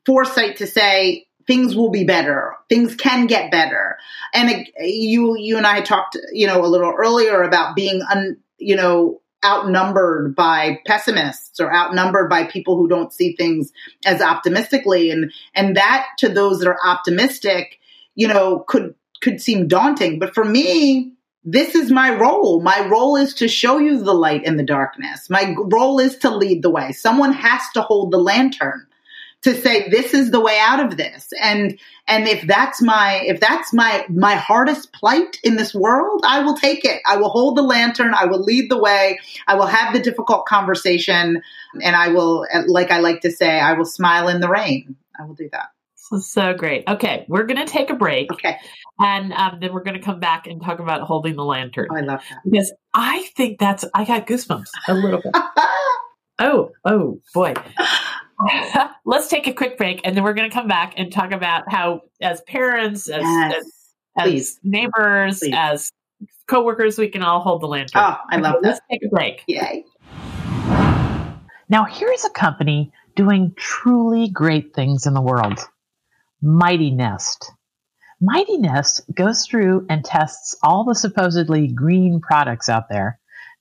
[0.06, 3.98] foresight to say things will be better things can get better.
[4.32, 8.38] And it, you you and i talked you know a little earlier about being un,
[8.58, 13.72] you know outnumbered by pessimists or outnumbered by people who don't see things
[14.06, 15.10] as optimistically.
[15.10, 17.78] And and that to those that are optimistic
[18.14, 20.18] you know could could seem daunting.
[20.18, 21.12] But for me
[21.44, 22.60] this is my role.
[22.60, 25.28] My role is to show you the light in the darkness.
[25.28, 26.92] My role is to lead the way.
[26.92, 28.86] Someone has to hold the lantern
[29.42, 31.32] to say this is the way out of this.
[31.40, 36.40] And and if that's my if that's my my hardest plight in this world i
[36.40, 37.00] will take it.
[37.06, 38.14] I will hold the lantern.
[38.14, 39.18] I will lead the way.
[39.48, 41.42] I will have the difficult conversation.
[41.82, 44.94] And i will like i like to say i will smile in the rain.
[45.18, 45.70] I will do that
[46.12, 46.84] So, so great.
[46.88, 48.56] Okay, we're going to take a break okay
[48.98, 51.88] and um, then we're going to come back and talk about holding the lantern.
[51.90, 55.34] oh, i love that Because I think that's, I got goosebumps a little bit.
[56.38, 57.54] Oh, oh boy.
[59.04, 61.70] Let's take a quick break and then we're going to come back and talk about
[61.70, 63.64] how, as parents, as, yes
[64.18, 65.54] as, as neighbors, Please.
[65.56, 65.92] as
[66.48, 68.00] coworkers, we can all hold the lantern.
[68.02, 69.44] oh i love Okay, Let's take a break.
[69.46, 69.84] yay
[71.68, 75.60] Now, here's a company doing truly great things in the world
[76.44, 77.52] Mighty Nest.
[78.20, 83.20] Mighty Nest goes through and tests all the supposedly green products out there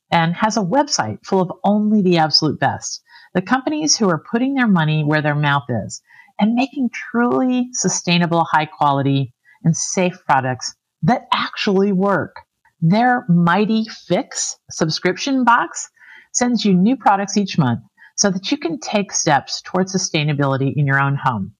[0.10, 3.04] and has a website full of only the absolute best.
[3.36, 6.02] The companies who are putting their money where their mouth is
[6.40, 12.36] and making truly sustainable, high quality, and safe products that actually work.
[12.82, 15.88] Their Mighty Fix subscription box
[16.34, 17.82] sends you new products each month
[18.18, 21.54] so that you can take steps towards sustainability in your own home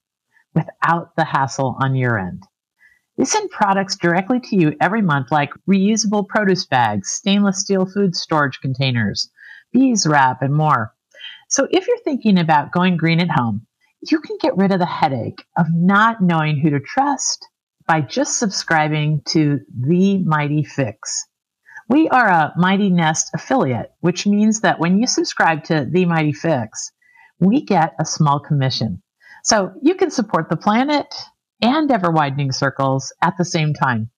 [0.54, 2.44] without the hassle on your end.
[3.16, 8.16] They send products directly to you every month, like reusable produce bags, stainless steel food
[8.16, 9.30] storage containers,
[9.72, 10.94] bees wrap, and more.
[11.48, 13.66] So if you're thinking about going green at home,
[14.10, 17.46] you can get rid of the headache of not knowing who to trust
[17.86, 21.26] by just subscribing to The Mighty Fix.
[21.88, 26.32] We are a Mighty Nest affiliate, which means that when you subscribe to The Mighty
[26.32, 26.90] Fix,
[27.38, 29.02] we get a small commission.
[29.42, 31.12] So you can support the planet
[31.60, 34.10] and ever widening circles at the same time,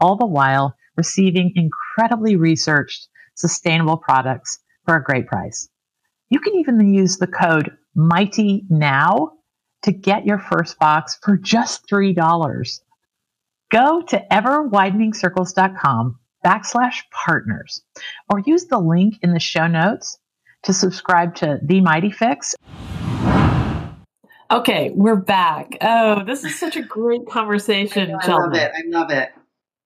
[0.00, 5.68] all the while receiving incredibly researched, sustainable products for a great price.
[6.30, 9.32] You can even use the code Mighty Now
[9.82, 12.80] to get your first box for just $3.
[13.70, 17.82] Go to everwideningcircles.com backslash partners
[18.30, 20.18] or use the link in the show notes
[20.64, 22.54] to subscribe to The Mighty Fix.
[24.52, 25.78] Okay, we're back.
[25.80, 28.70] Oh, this is such a great conversation, I love it.
[28.76, 29.30] I love it.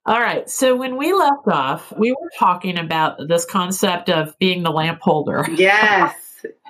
[0.05, 0.48] All right.
[0.50, 5.00] So when we left off, we were talking about this concept of being the lamp
[5.00, 5.46] holder.
[5.57, 6.14] Yes.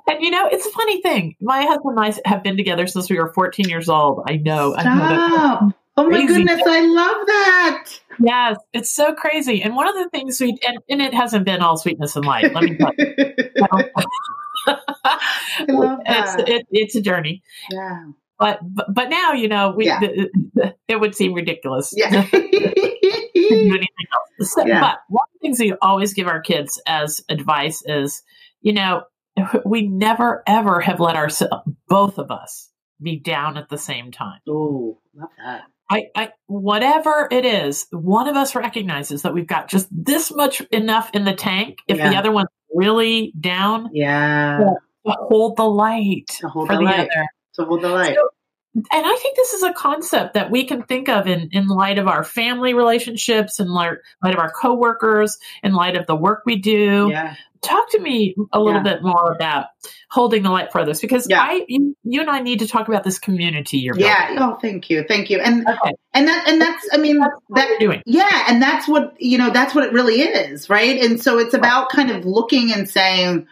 [0.08, 1.34] And you know, it's a funny thing.
[1.40, 4.22] My husband and I have been together since we were 14 years old.
[4.28, 4.76] I know.
[4.76, 5.72] I know Stop.
[5.96, 7.88] Oh my goodness, I love that.
[8.20, 9.62] Yes, it's so crazy.
[9.62, 12.54] And one of the things we and, and it hasn't been all sweetness and light.
[12.54, 13.14] Let me tell you.
[14.66, 17.42] I love it's it, it's a journey.
[17.70, 18.04] yeah.
[18.38, 20.00] But but, but now you know we Yeah.
[20.00, 21.92] th- th- it would seem ridiculous.
[21.96, 22.22] Yeah.
[22.30, 24.52] to do anything else.
[24.52, 24.80] So- Yeah.
[24.80, 28.22] But one of the things we always give our kids as advice is,
[28.60, 29.02] you know,
[29.64, 32.70] we never ever have let ourselves, both of us
[33.02, 34.40] be down at the same time.
[34.48, 35.62] oh, love that.
[35.88, 40.60] I, I, whatever it is, one of us recognizes that we've got just this much
[40.72, 41.78] enough in the tank.
[41.86, 42.10] If Yeah.
[42.10, 44.58] the other one's really down, Yeah.
[45.06, 46.98] to hold the light To hold for the the light.
[47.00, 47.26] other.
[47.54, 48.14] To hold the light.
[48.16, 48.28] So-
[48.76, 51.98] And I think this is a concept that we can think of in, in light
[51.98, 56.42] of our family relationships, in light, light of our coworkers, in light of the work
[56.44, 57.08] we do.
[57.10, 57.36] Yeah.
[57.62, 58.94] Talk to me a little Yeah.
[58.94, 59.68] bit more about
[60.10, 61.40] holding the light for others because Yeah.
[61.40, 64.12] I, you, you and I need to talk about this community you're building.
[64.12, 64.36] Yeah.
[64.38, 65.04] Oh, thank you.
[65.08, 65.40] Thank you.
[65.40, 65.92] And Okay.
[66.12, 68.02] and that and that's I mean That's what that doing.
[68.04, 69.50] Yeah, and that's what you know.
[69.50, 71.02] That's what it really is, right?
[71.02, 73.46] And so it's about kind of looking and saying,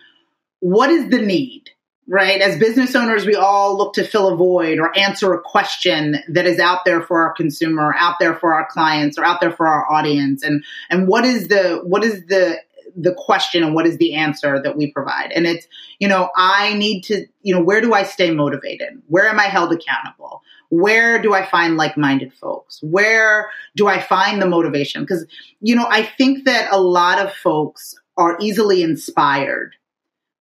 [0.61, 1.71] what is the need,
[2.07, 2.41] right?
[2.41, 6.47] As business owners, we all look to fill a void or answer a question that
[6.47, 9.67] is out there for our consumer, out there for our clients, or out there for
[9.67, 10.43] our audience.
[10.43, 12.61] And and what is the what is the
[12.97, 15.33] the question and what is the answer that we provide?
[15.33, 15.67] And it's
[15.99, 19.03] you know, I need to you know, where do I stay motivated?
[19.09, 20.43] Where am I held accountable?
[20.71, 22.81] Where do I find like minded folks?
[22.83, 25.03] Where do I find the motivation?
[25.03, 25.25] Because,
[25.61, 29.75] you know, I think that a lot of folks are easily inspired,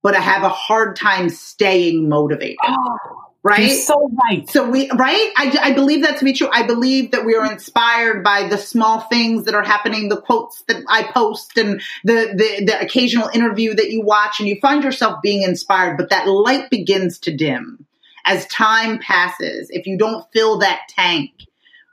[0.03, 2.97] but I have a hard time staying motivated, Oh,
[3.41, 3.71] right?
[3.71, 4.47] So right.
[4.49, 5.31] So we, right?
[5.35, 6.49] I, I believe that to be true.
[6.51, 10.61] I believe that we are inspired by the small things that are happening, the quotes
[10.67, 14.83] that I post and the, the, the occasional interview that you watch and you find
[14.83, 17.87] yourself being inspired, but that light begins to dim
[18.25, 19.69] as time passes.
[19.71, 21.31] If you don't fill that tank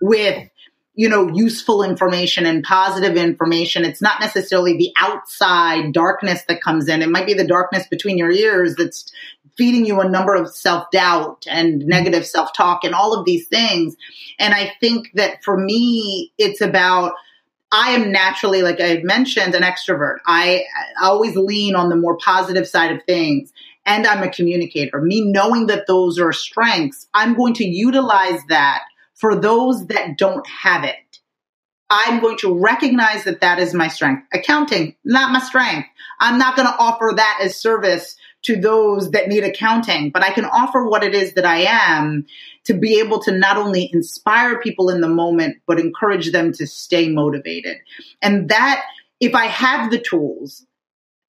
[0.00, 0.48] with,
[1.00, 6.88] you know, useful information and positive information, it's not necessarily the outside darkness that comes
[6.88, 7.00] in.
[7.00, 9.10] It might be the darkness between your ears that's
[9.56, 11.88] feeding you a number of self doubt and mm-hmm.
[11.88, 13.96] negative self talk and all of these things.
[14.38, 17.14] And I think that for me, it's about,
[17.72, 20.18] I am naturally, like I mentioned, an extrovert.
[20.26, 20.64] I,
[21.00, 23.54] I always lean on the more positive side of things.
[23.86, 25.00] And I'm a communicator.
[25.00, 28.82] Me knowing that those are strengths, I'm going to utilize that
[29.20, 30.96] for those that don't have it.
[31.90, 34.26] I'm going to recognize that that is my strength.
[34.33, 35.88] Accounting, not my strength.
[36.20, 40.30] I'm not going to offer that as service to those that need accounting, but I
[40.30, 42.26] can offer what it is that I am
[42.64, 46.66] to be able to not only inspire people in the moment, but encourage them to
[46.66, 47.78] stay motivated.
[48.22, 48.85] And that,
[49.18, 50.64] if I have the tools,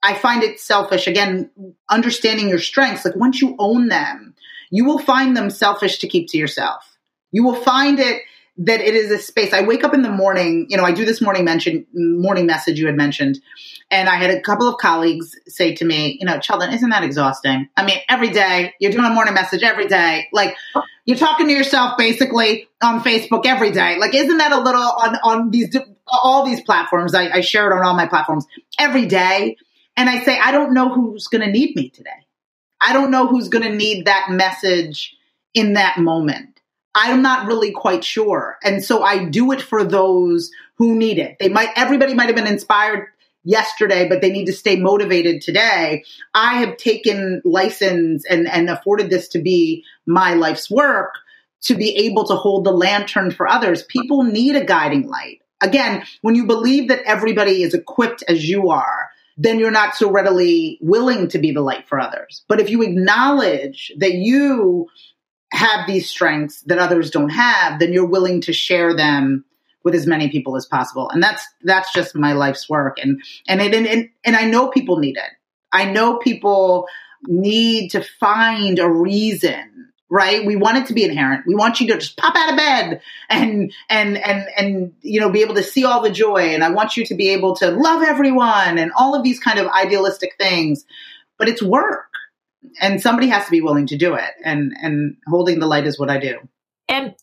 [0.04, 1.08] I find it selfish.
[1.08, 1.50] Again,
[1.90, 4.36] understanding your strengths, like once you own them,
[4.70, 6.91] you will find them selfish to keep to yourself.
[7.32, 8.22] You will find it
[8.58, 9.54] that it is a space.
[9.54, 12.78] I wake up in the morning, you know, I do this morning mention, morning message
[12.80, 13.40] you had mentioned.
[13.90, 17.04] And I had a couple of colleagues say to me, you know, Cheldin, isn't that
[17.04, 17.70] exhausting?
[17.76, 20.28] I mean, every day you're doing a morning message every day.
[20.32, 20.56] Like
[21.06, 23.98] you're talking to yourself basically on Facebook every day.
[24.00, 25.76] Like, isn't that a little on, on these,
[26.12, 27.16] all these platforms?
[27.16, 28.46] I, I share it on all my platforms
[28.78, 29.58] every day.
[29.98, 32.10] And I say, I don't know who's going to need me today.
[32.80, 35.16] I don't know who's going to need that message
[35.54, 36.51] in that moment.
[36.94, 38.58] I'm not really quite sure.
[38.64, 41.38] And so I do it for those who need it.
[41.40, 43.08] They might, everybody might have been inspired
[43.44, 46.04] yesterday, but they need to stay motivated today.
[46.34, 51.16] I have taken license and, and afforded this to be my life's work
[51.62, 53.84] to be able to hold the lantern for others.
[53.84, 55.42] People need a guiding light.
[55.62, 60.12] Again, when you believe that everybody is equipped as you are, then you're not so
[60.12, 62.44] readily willing to be the light for others.
[62.48, 64.88] But if you acknowledge that you
[65.52, 69.46] have these strengths that others don't have, then you're willing to share them
[69.84, 71.10] with as many people as possible.
[71.10, 72.98] And that's that's just my life's work.
[73.02, 75.32] And and it and, and I know people need it.
[75.72, 76.88] I know people
[77.24, 80.46] need to find a reason, right?
[80.46, 81.46] We want it to be inherent.
[81.48, 85.32] We want you to just pop out of bed and and and and you know
[85.32, 87.72] be able to see all the joy and I want you to be able to
[87.72, 90.86] love everyone and all of these kind of idealistic things.
[91.38, 92.11] But it's work.
[92.80, 94.32] And somebody has to be willing to do it.
[94.44, 96.38] And and holding the light is what I do.
[96.88, 97.16] And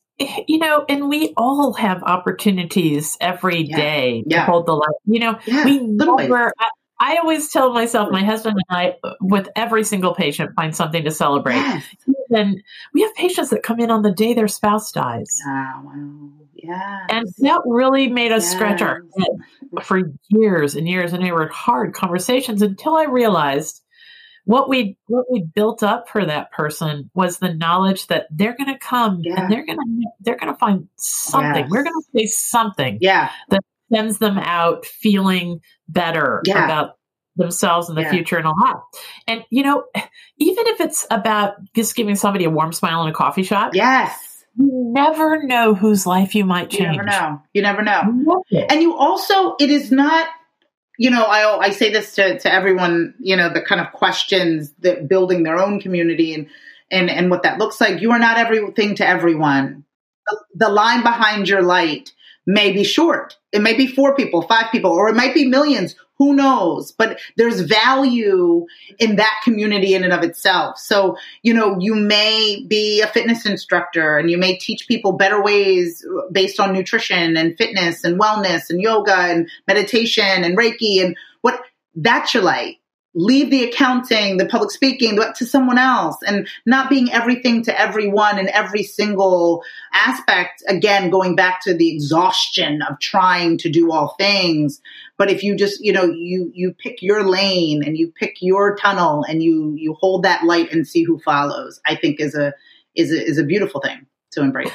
[0.48, 3.76] you know, and we all have opportunities every Yeah.
[3.76, 4.44] day Yeah.
[4.44, 4.88] to hold the light.
[5.06, 6.52] You know, Yeah, we never.
[6.58, 6.66] I,
[7.00, 11.12] I always tell myself, my husband and I, with every single patient, find something to
[11.12, 11.54] celebrate.
[11.54, 11.84] Yes.
[12.34, 12.60] And
[12.92, 15.50] we have patients that come in on the day their spouse dies, Oh,
[15.84, 16.28] wow.
[16.54, 17.06] Yeah.
[17.08, 21.12] and that really made us scratch our head for years and years.
[21.12, 23.80] And they were hard conversations until I realized
[24.48, 28.72] what we what we built up for that person was the knowledge that they're going
[28.72, 29.42] to come Yeah.
[29.42, 31.64] and they're going to they're going to find something.
[31.64, 31.70] Yes.
[31.70, 33.30] We're going to say something Yeah.
[33.92, 36.64] sends them out feeling better Yeah.
[36.64, 36.92] about
[37.36, 38.10] themselves and the Yeah.
[38.10, 38.76] future and all that.
[39.26, 39.84] And you know,
[40.38, 44.44] even if it's about just giving somebody a warm smile in a coffee shop, Yes.
[44.56, 46.96] you never know whose life you might change.
[46.96, 47.42] You never know.
[47.52, 48.42] You never know.
[48.48, 48.64] You.
[48.70, 50.26] And you also, it is not,
[50.98, 54.72] you know, I, I say this to, to everyone, you know, the kind of questions
[54.80, 56.48] that building their own community and,
[56.90, 58.02] and, and what that looks like.
[58.02, 59.84] You are not everything to everyone.
[60.28, 62.12] the, the line behind your light
[62.48, 63.36] may be short.
[63.52, 65.94] It may be four people, five people, or it might be millions.
[66.16, 66.90] Who knows?
[66.90, 68.64] But there's value
[68.98, 70.78] in that community in and of itself.
[70.78, 75.42] So, you know, you may be a fitness instructor and you may teach people better
[75.42, 81.16] ways based on nutrition and fitness and wellness and yoga and meditation and Reiki and
[81.42, 81.60] what
[81.94, 82.78] that's your light
[83.14, 88.38] leave the accounting, the public speaking to someone else and not being everything to everyone
[88.38, 90.62] in every single aspect.
[90.68, 94.80] Again, going back to the exhaustion of trying to do all things.
[95.16, 98.76] But if you just, you know, you, you pick your lane and you pick your
[98.76, 102.52] tunnel and you, you hold that light and see who follows, I think is a,
[102.94, 104.72] is a, is a beautiful thing to embrace.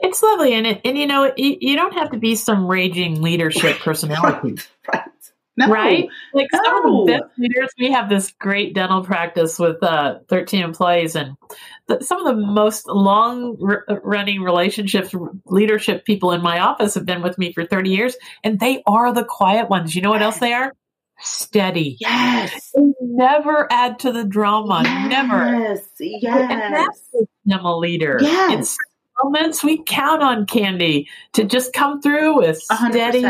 [0.00, 3.20] It's lovely, and it, and you know you, you don't have to be some raging
[3.20, 4.62] leadership personality.
[5.58, 5.68] Right.
[5.68, 6.08] No, right?
[6.34, 6.60] Like no.
[6.62, 11.16] some of the best leaders, we have this great dental practice with uh, 13 employees,
[11.16, 11.36] and
[11.86, 15.14] the, some of the most long r- running relationships,
[15.46, 19.12] leadership people in my office have been with me for 30 years, and they are
[19.12, 19.94] the quiet ones.
[19.94, 20.72] You know what else they are?
[21.20, 21.96] Steady.
[22.00, 22.70] Yes.
[22.74, 24.82] They never add to the drama.
[24.84, 25.10] Yes.
[25.10, 25.58] Never.
[25.58, 25.88] Yes.
[25.98, 26.50] Yes.
[26.50, 27.10] And that's
[27.44, 28.18] them a leader.
[28.20, 28.76] Yes.
[28.78, 33.24] In moments we count on Candy to just come through with steady.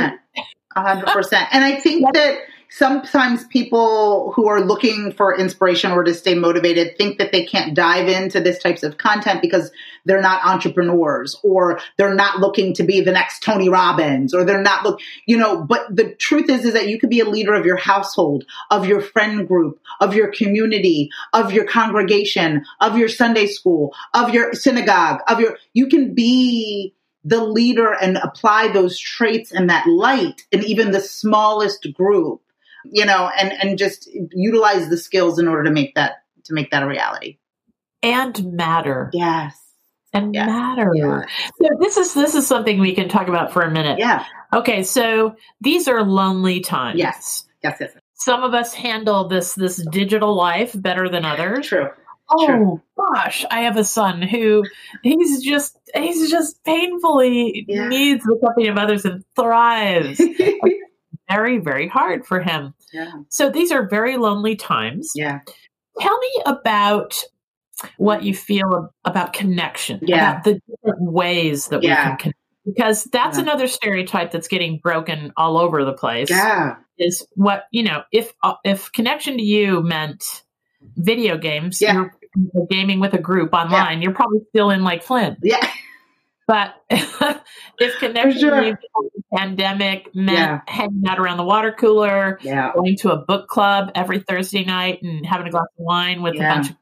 [0.84, 2.38] 100% And I think that
[2.70, 7.74] sometimes people who are looking for inspiration or to stay motivated think that they can't
[7.74, 9.70] dive into this types of content because
[10.04, 14.62] they're not entrepreneurs or they're not looking to be the next Tony Robbins or they're
[14.62, 17.54] not look, you know, but the truth is, is that you could be a leader
[17.54, 23.08] of your household, of your friend group, of your community, of your congregation, of your
[23.08, 26.94] Sunday school, of your synagogue, of your, you can be
[27.28, 32.40] the leader and apply those traits and that light in even the smallest group
[32.84, 36.70] you know and and just utilize the skills in order to make that to make
[36.70, 37.38] that a reality.
[38.02, 39.10] And matter.
[39.12, 39.56] Yes.
[40.12, 40.46] And yes.
[40.46, 41.28] matter.
[41.60, 43.98] So this is this is something we can talk about for a minute.
[43.98, 44.24] Yeah.
[44.52, 46.98] Okay so these are lonely times.
[46.98, 47.44] Yes.
[47.62, 48.02] Yes yes, yes.
[48.14, 51.66] some of us handle this this digital life better than others.
[51.66, 51.90] true
[52.30, 54.64] Oh gosh, I have a son who
[55.02, 57.88] he's just he's just painfully yeah.
[57.88, 60.20] needs the company of others and thrives.
[61.28, 62.74] very very hard for him.
[62.92, 63.12] Yeah.
[63.28, 65.12] So these are very lonely times.
[65.14, 65.40] Yeah.
[66.00, 67.24] Tell me about
[67.96, 70.00] what you feel about connection.
[70.02, 70.32] Yeah.
[70.32, 71.88] About the different ways that yeah.
[71.88, 72.38] we can connect.
[72.66, 73.44] Because that's yeah.
[73.44, 76.28] another stereotype that's getting broken all over the place.
[76.28, 76.76] Yeah.
[76.98, 80.42] Is what, you know, if uh, if connection to you meant
[80.96, 81.94] video games, yeah.
[81.94, 82.14] you're
[82.70, 84.04] gaming with a group online, yeah.
[84.04, 85.38] you're probably still in like Flint.
[85.42, 85.66] Yeah.
[86.46, 88.62] But if connection sure.
[88.62, 88.78] the
[89.36, 90.60] pandemic meant yeah.
[90.66, 92.72] hanging out around the water cooler, yeah.
[92.74, 96.34] going to a book club every Thursday night and having a glass of wine with
[96.34, 96.52] yeah.
[96.52, 96.76] a bunch of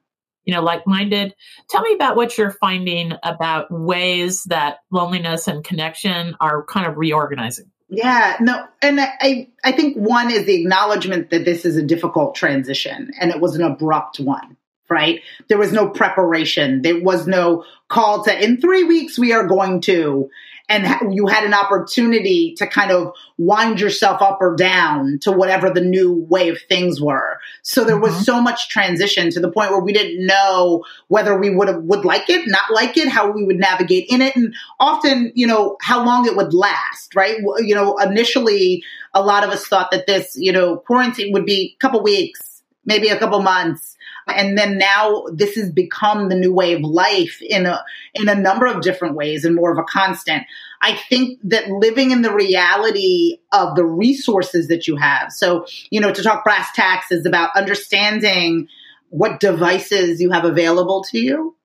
[0.45, 1.35] you know like-minded
[1.69, 6.97] tell me about what you're finding about ways that loneliness and connection are kind of
[6.97, 11.83] reorganizing yeah, no, and I I think one is the acknowledgement that this is a
[11.83, 14.57] difficult transition and it was an abrupt one
[14.89, 15.21] right?
[15.49, 16.83] There was no preparation.
[16.83, 20.29] There was no call to, in three weeks, we are going to.
[20.69, 25.71] And you had an opportunity to kind of wind yourself up or down to whatever
[25.71, 27.39] the new way of things were.
[27.63, 28.23] So there was mm-hmm.
[28.23, 32.05] so much transition to the point where we didn't know whether we would have, would
[32.05, 35.77] like it, not like it, how we would navigate in it, and often, you know,
[35.83, 37.37] how long it would last, right?
[37.59, 38.83] You know, initially,
[39.15, 42.65] a lot of us thought that this, you know, quarantine would be a couple weeks,
[42.85, 43.97] maybe a couple months
[44.27, 48.35] and then now this has become the new way of life in a in a
[48.35, 50.45] number of different ways and more of a constant.
[50.83, 55.33] I think that living in the reality of the resources that you have.
[55.33, 58.69] So you know to talk brass tacks is about understanding
[59.11, 61.57] what devices you have available to you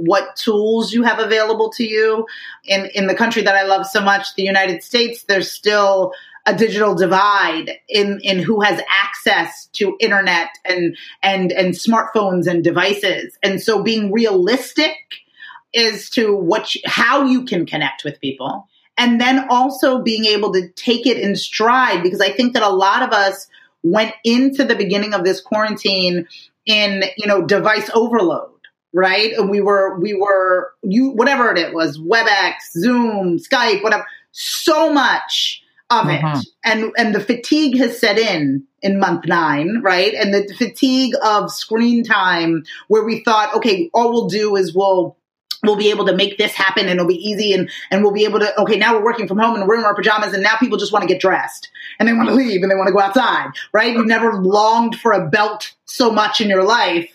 [0.00, 2.24] what tools you have available to you.
[2.64, 6.12] In in the country that i love so much the united states there's still
[6.48, 12.64] a digital divide in in who has access to internet and and and smartphones and
[12.64, 13.36] devices.
[13.42, 14.96] And so being realistic
[15.74, 18.66] is to what you, how you can connect with people.
[18.96, 22.68] And then also being able to take it in stride because i think that a
[22.68, 23.46] lot of us
[23.82, 26.26] went into the beginning of this quarantine
[26.66, 28.50] in you know device overload
[28.94, 29.32] right?
[29.34, 35.62] And we were we were you whatever it was webex zoom skype whatever so much
[35.90, 36.38] of mm-hmm.
[36.38, 40.14] it and and the fatigue has set in in month nine right?
[40.14, 45.16] And the fatigue of screen time where we thought okay all we'll do is we'll
[45.64, 48.24] we'll be able to make this happen and it'll be easy and and we'll be
[48.24, 50.56] able to okay now we're working from home and we're in our pajamas and now
[50.56, 52.92] people just want to get dressed and they want to leave and they want to
[52.92, 53.94] go outside right?
[53.94, 57.10] You've never longed for a belt so much in your life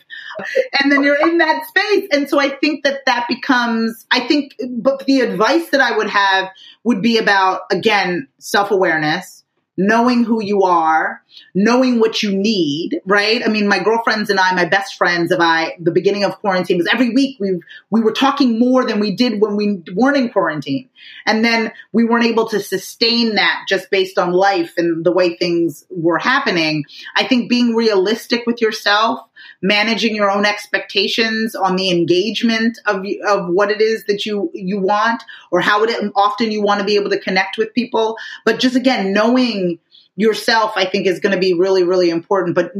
[0.79, 2.07] and then you're in that space.
[2.11, 6.09] And so I think that that becomes, I think, but the advice that I would
[6.09, 6.49] have
[6.83, 9.43] would be about, again, self awareness
[9.77, 11.22] knowing who you are,
[11.53, 13.41] knowing what you need, right?
[13.45, 16.77] I mean, my girlfriends and I, my best friends of I, the beginning of quarantine
[16.77, 17.59] was every week we
[17.89, 20.89] we were talking more than we did when we weren't in quarantine.
[21.25, 25.35] And then we weren't able to sustain that just based on life and the way
[25.35, 26.85] things were happening.
[27.15, 29.19] I think being realistic with yourself,
[29.61, 34.79] managing your own expectations on the engagement of of what it is that you you
[34.79, 38.59] want or how it often you want to be able to connect with people, but
[38.59, 39.79] just again knowing
[40.15, 42.71] yourself I think is going to be really really important, but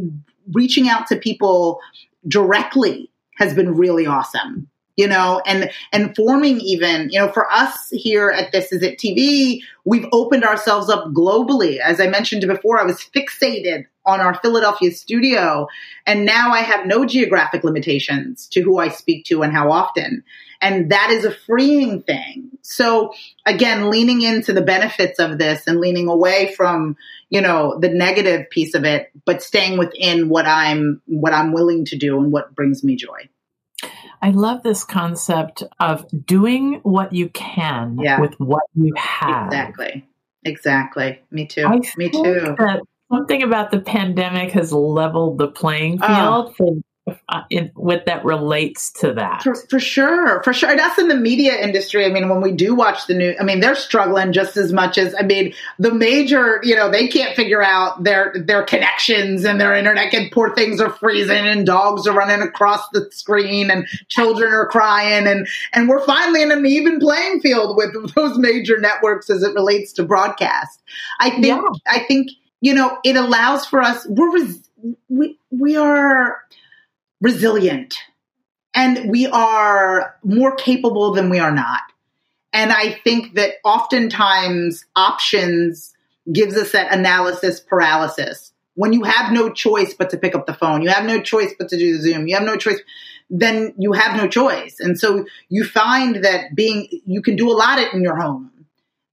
[0.51, 1.79] reaching out to people
[2.27, 7.89] directly has been really awesome you know, and and forming even, you know, for us
[7.91, 11.79] here at This Is It TV, we've opened ourselves up globally.
[11.79, 15.67] As I mentioned before, I was fixated on our Philadelphia studio,
[16.05, 20.23] and now I have no geographic limitations to who I speak to and how often.
[20.61, 22.49] And that is a freeing thing.
[22.61, 23.13] So
[23.45, 26.95] again, leaning into the benefits of this and leaning away from,
[27.29, 31.85] you know, the negative piece of it, but staying within what I'm what I'm willing
[31.85, 33.29] to do and what brings me joy.
[34.21, 38.21] I love this concept of doing what you can yeah.
[38.21, 39.47] with what you have.
[39.47, 40.07] Exactly.
[40.45, 41.21] Exactly.
[41.29, 41.65] Me too.
[41.65, 42.55] I Me too.
[43.13, 46.07] Something about the pandemic has leveled the playing oh.
[46.07, 46.53] field oh.
[46.53, 46.75] for
[47.27, 49.43] uh, in, what that relates to that.
[49.43, 50.73] For, for, sure, for sure.
[50.75, 52.05] That's in the media industry.
[52.05, 54.97] I mean, when we do watch the news, I mean, they're struggling just as much
[54.97, 56.61] as I mean, the major.
[56.63, 60.13] You know, they can't figure out their their connections and their internet.
[60.13, 64.67] And poor things are freezing, and dogs are running across the screen, and children are
[64.67, 69.43] crying, and and we're finally in an even playing field with those major networks as
[69.43, 70.81] it relates to broadcast.
[71.19, 71.47] I think.
[71.47, 71.61] Yeah.
[71.85, 72.29] I think
[72.63, 74.07] you know it allows for us.
[74.07, 74.69] We're res-
[75.09, 76.37] we we are
[77.19, 77.95] resilient
[78.73, 81.81] and we are more capable than we are not.
[82.53, 85.93] And I think that oftentimes options
[86.31, 88.53] gives us that analysis paralysis.
[88.75, 91.53] When you have no choice but to pick up the phone, you have no choice
[91.59, 92.79] but to do the Zoom, you have no choice,
[93.29, 94.79] then you have no choice.
[94.79, 98.52] And so you find that being, you can do a lot in your home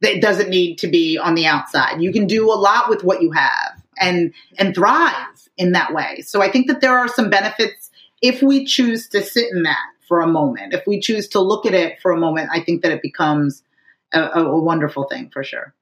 [0.03, 2.01] that doesn't need to be on the outside.
[2.01, 6.23] You can do a lot with what you have and, and thrive in that way.
[6.23, 7.91] So I think that there are some benefits
[8.23, 9.79] if we choose to sit in that
[10.09, 12.83] for a moment, if we choose to look at it for a moment, I think
[12.83, 13.63] that it becomes
[14.13, 15.75] a, a wonderful thing for sure.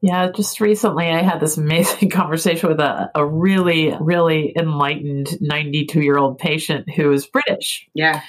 [0.00, 6.00] Yeah, just recently I had this amazing conversation with a, a really, really enlightened 92
[6.00, 7.88] year old patient who is British.
[7.94, 8.22] Yeah.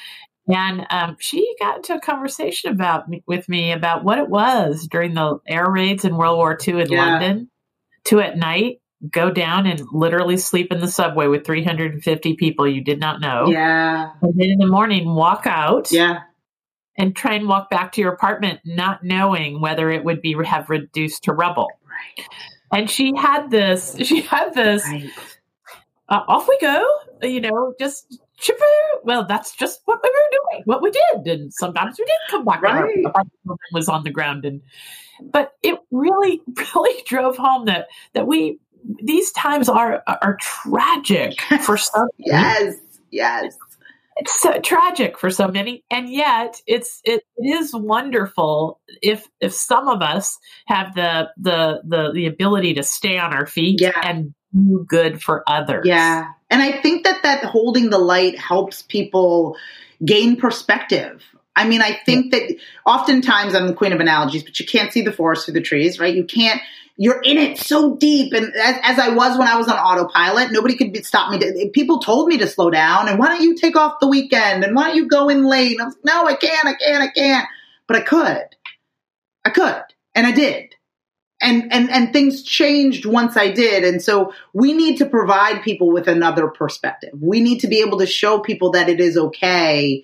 [0.48, 4.88] And um, she got into a conversation about me, with me about what it was
[4.90, 7.06] during the air raids in World War II in yeah.
[7.06, 7.50] London
[8.06, 8.80] to at night
[9.10, 13.48] go down and literally sleep in the subway with 350 people you did not know.
[13.50, 14.12] Yeah.
[14.22, 15.92] And then in the morning, walk out.
[15.92, 16.22] Yeah.
[16.98, 20.70] And try and walk back to your apartment, not knowing whether it would be have
[20.70, 21.68] reduced to rubble.
[21.84, 22.28] Right.
[22.72, 23.96] And she had this.
[24.06, 24.84] She had this.
[24.86, 25.10] Right.
[26.08, 26.88] Uh, off we go.
[27.22, 28.22] You know, just.
[29.04, 32.46] Well, that's just what we were doing, what we did, and sometimes we did come
[32.46, 32.62] back.
[32.62, 33.06] Right.
[33.14, 33.24] Our
[33.72, 34.62] was on the ground, and
[35.22, 36.42] but it really,
[36.76, 38.60] really drove home that that we
[39.04, 42.08] these times are are tragic for some.
[42.18, 42.76] yes,
[43.12, 43.56] yes.
[44.18, 49.54] It's so tragic for so many, and yet it's it, it is wonderful if if
[49.54, 54.00] some of us have the the the the ability to stay on our feet yeah.
[54.04, 55.86] and do good for others.
[55.86, 59.58] Yeah, and I think that that holding the light helps people
[60.04, 61.24] gain perspective
[61.56, 62.54] I mean, I think that
[62.86, 66.00] oftentimes I'm the queen of analogies, but you can't see the forest through the trees,
[66.00, 66.14] right?
[66.14, 66.60] You can't
[66.98, 68.34] you're in it so deep.
[68.34, 71.40] And as, as, I was when I was on autopilot, nobody could stop me.
[71.40, 74.64] To, people told me to slow down and why don't you take off the weekend
[74.64, 75.74] and why don't you go in late?
[75.74, 77.48] And I was like, no, I can't, I can't, I can't.
[77.88, 78.56] But I could.
[79.44, 79.84] I could.
[80.16, 80.76] And I did.
[81.46, 83.84] And, and, and things changed once I did.
[83.84, 87.12] And so we need to provide people with another perspective.
[87.22, 90.04] We need to be able to show people that it is okay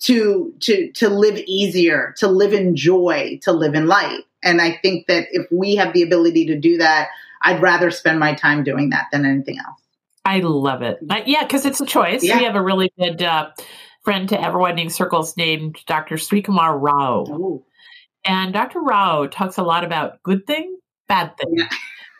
[0.00, 4.24] to, to, to live easier, to live in joy, to live in light.
[4.42, 7.08] And I think that if we have the ability to do that,
[7.40, 9.80] I'd rather spend my time doing that than anything else.
[10.24, 10.98] I love it.
[11.08, 12.22] Uh, yeah, because it's a choice.
[12.22, 12.38] Yeah.
[12.38, 13.50] We have a really good uh,
[14.02, 16.16] friend to Ever Widening Circles named Dr.
[16.16, 17.24] Srikumar Rao.
[17.28, 17.64] Ooh.
[18.24, 18.80] And Dr.
[18.80, 20.76] Rao talks a lot about good thing,
[21.10, 21.54] bad thing.
[21.56, 21.68] Yeah.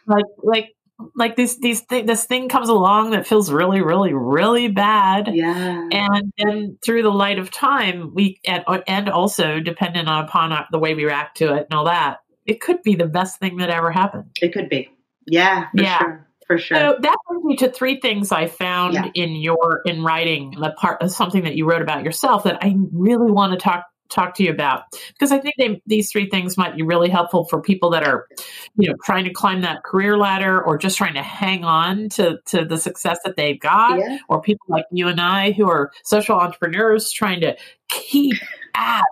[0.06, 0.74] Like, like
[1.14, 5.88] like this these th- this thing comes along that feels really really really bad yeah
[5.90, 10.64] and then through the light of time we and, uh, and also dependent upon uh,
[10.70, 13.56] the way we react to it and all that it could be the best thing
[13.56, 14.90] that ever happened it could be
[15.26, 16.28] yeah yeah sure.
[16.46, 16.76] for sure.
[16.76, 19.08] So that brings me to three things I found Yeah.
[19.14, 22.74] in your in writing the part of something that you wrote about yourself that I
[22.92, 26.56] really want to talk talk to you about because I think they, these three things
[26.56, 28.26] might be really helpful for people that are
[28.76, 32.38] you know trying to climb that career ladder or just trying to hang on to
[32.46, 34.18] to the success that they've got Yeah.
[34.28, 37.56] or people like you and I who are social entrepreneurs trying to
[37.88, 38.36] keep
[38.76, 39.02] at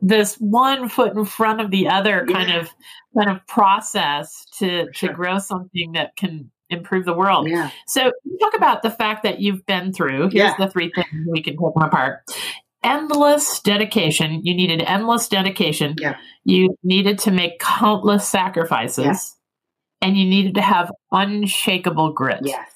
[0.00, 2.60] this one foot in front of the other kind Yeah.
[2.60, 2.70] of
[3.16, 5.08] kind of process to sure.
[5.08, 7.48] to grow something that can improve the world.
[7.48, 7.70] Yeah.
[7.86, 10.30] So talk about the fact that you've been through.
[10.30, 10.54] Here's Yeah.
[10.58, 12.22] the three things we can take them apart.
[12.84, 14.40] Endless dedication.
[14.44, 15.94] You needed endless dedication.
[15.98, 16.16] Yeah.
[16.44, 19.04] You needed to make countless sacrifices.
[19.04, 20.08] Yeah.
[20.08, 22.40] And you needed to have unshakable grit.
[22.42, 22.68] Yes.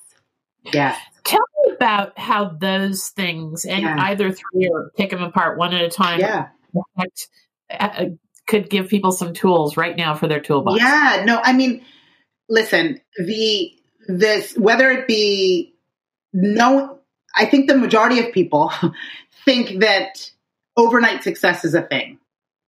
[0.73, 0.99] Yes.
[1.25, 3.97] Tell me about how those things, and Yeah.
[3.99, 6.49] either three or pick them apart one at a time, Yeah.
[6.97, 7.29] affect-
[7.71, 8.05] uh,
[8.47, 10.81] could give people some tools right now for their toolbox.
[10.81, 11.85] Yeah, no, I mean,
[12.49, 13.73] listen, the
[14.09, 15.75] this whether it be
[16.33, 16.99] no,
[17.37, 18.73] I think the majority of people
[19.45, 20.31] think that
[20.77, 22.19] overnight success is a thing.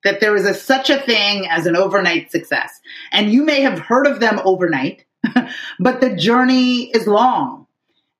[0.04, 2.80] That there is a such a thing as an overnight success.
[3.12, 5.04] And you may have heard of them overnight,
[5.78, 7.66] but the journey is long.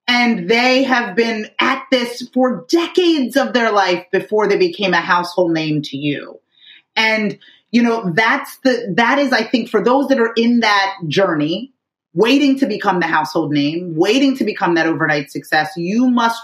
[0.07, 5.01] And they have been at this for decades of their life before they became a
[5.01, 6.39] household name to you.
[6.95, 7.39] And
[7.71, 11.73] you know that's the that is i think for those that are in that journey
[12.13, 16.41] waiting to become the household name waiting to become that overnight success you must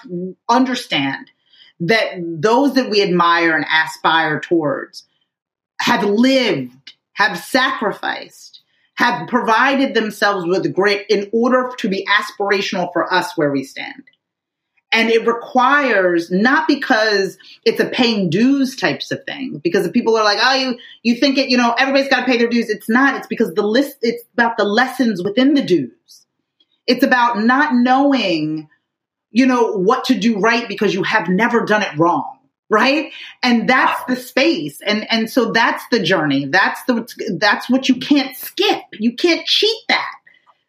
[0.50, 1.30] understand
[1.80, 5.06] that those that we admire and aspire towards
[5.80, 8.62] have lived have sacrificed
[8.96, 14.04] have provided themselves with grit in order to be aspirational for us where we stand.
[14.92, 20.18] And it requires not because it's a paying dues types of thing because if people
[20.18, 22.70] are like oh you you think it you know everybody's got to pay their dues.
[22.70, 23.16] It's not.
[23.16, 26.26] It's because the list it's about the lessons within the dues.
[26.88, 28.70] It's about not knowing
[29.32, 32.34] you know what to do right because you have never done it wrong
[32.70, 33.14] right?
[33.44, 34.82] And that's the space.
[34.82, 36.48] And and so that's the journey.
[36.48, 38.82] That's the that's what you can't skip.
[38.92, 40.12] You can't cheat that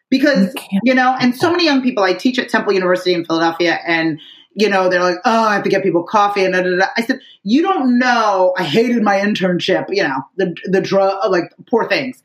[0.09, 3.25] because You you know and so many young people i teach at temple university in
[3.25, 4.19] philadelphia and
[4.53, 6.85] you know they're like oh i have to get people coffee and da, da, da.
[6.97, 8.53] i said you don't know.
[8.57, 12.21] I hated my internship you know the the drug uh, like poor things.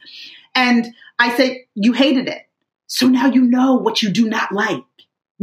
[0.54, 2.42] And i say you hated it.
[2.86, 4.82] So now you know what you do not like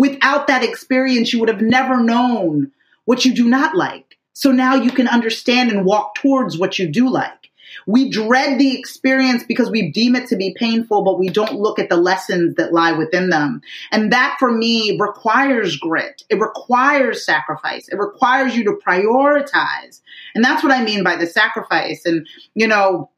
[0.01, 2.71] without that experience you would have never known
[3.05, 6.87] what you do not like so now you can understand and walk towards what you
[6.87, 7.41] do like
[7.87, 11.79] we dread the experience because we deem it to be painful, but we don't look
[11.79, 13.61] at the lessons that lie within them.
[13.91, 16.23] And that for me requires grit.
[16.29, 17.87] It requires sacrifice.
[17.87, 20.01] It requires you to prioritize.
[20.35, 22.05] And that's what I mean by the sacrifice.
[22.05, 23.09] And, you know,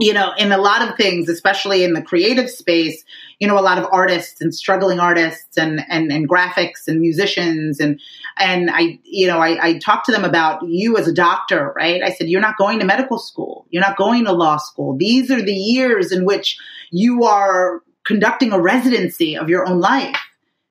[0.00, 3.04] you know, in a lot of things, especially in the creative space,
[3.38, 7.78] you know, a lot of artists and struggling artists and, and, and graphics and musicians
[7.80, 8.00] and,
[8.38, 12.02] and I, you know, I, I talked to them about you as a doctor, right?
[12.02, 13.66] I said, you're not going to medical school.
[13.70, 14.96] You're not going to law school.
[14.96, 16.58] These are the years in which
[16.90, 20.16] you are conducting a residency of your own life.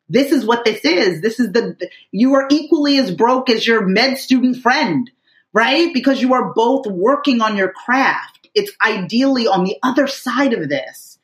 [0.10, 1.22] This is what this is.
[1.22, 1.78] This is the,
[2.12, 5.10] you are equally as broke as your med student friend,
[5.54, 5.94] right?
[5.94, 8.31] Because you are both working on your craft.
[8.54, 11.20] It's ideally on the other side of this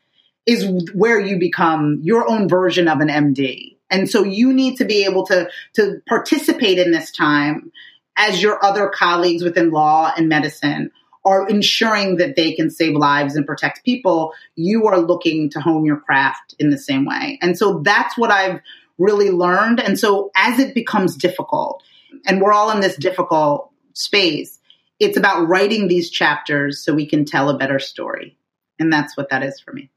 [0.45, 3.77] is where you become your own version of an MD.
[3.89, 7.71] And so you need to be able to, to participate in this time
[8.15, 10.91] as your other colleagues within law and medicine
[11.23, 14.33] are ensuring that they can save lives and protect people.
[14.55, 17.37] You are looking to hone your craft in the same way.
[17.41, 18.61] And so that's what I've
[18.97, 19.81] really learned.
[19.81, 21.83] And so as it becomes difficult,
[22.25, 24.56] and we're all in this difficult space,
[24.99, 28.37] it's about writing these chapters so we can tell a better story.
[28.79, 29.89] And that's what that is for me.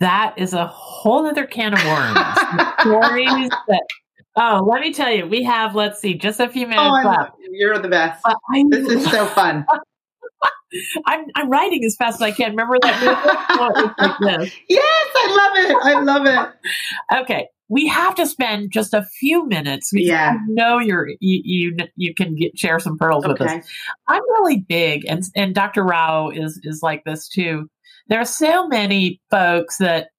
[0.00, 2.18] That is a whole other can of worms.
[2.80, 3.82] Stories that,
[4.36, 7.32] oh, let me tell you, we have, let's see, just a few minutes Oh, left.
[7.38, 7.48] you.
[7.52, 8.24] You're the best.
[8.70, 9.64] This is so fun.
[11.06, 12.50] I'm, I'm writing as fast as I can.
[12.50, 13.94] Remember that movie?
[14.20, 14.52] Like.
[14.68, 15.76] Yes, I love it.
[15.84, 17.20] I love it.
[17.22, 19.90] Okay, we have to spend just a few minutes.
[19.92, 20.34] because Yeah.
[20.34, 23.66] I know you're you you, you can get share some pearls with us.
[24.06, 25.82] I'm really big, and and Dr.
[25.82, 27.68] Rao is is like this too.
[28.06, 30.10] There are so many folks that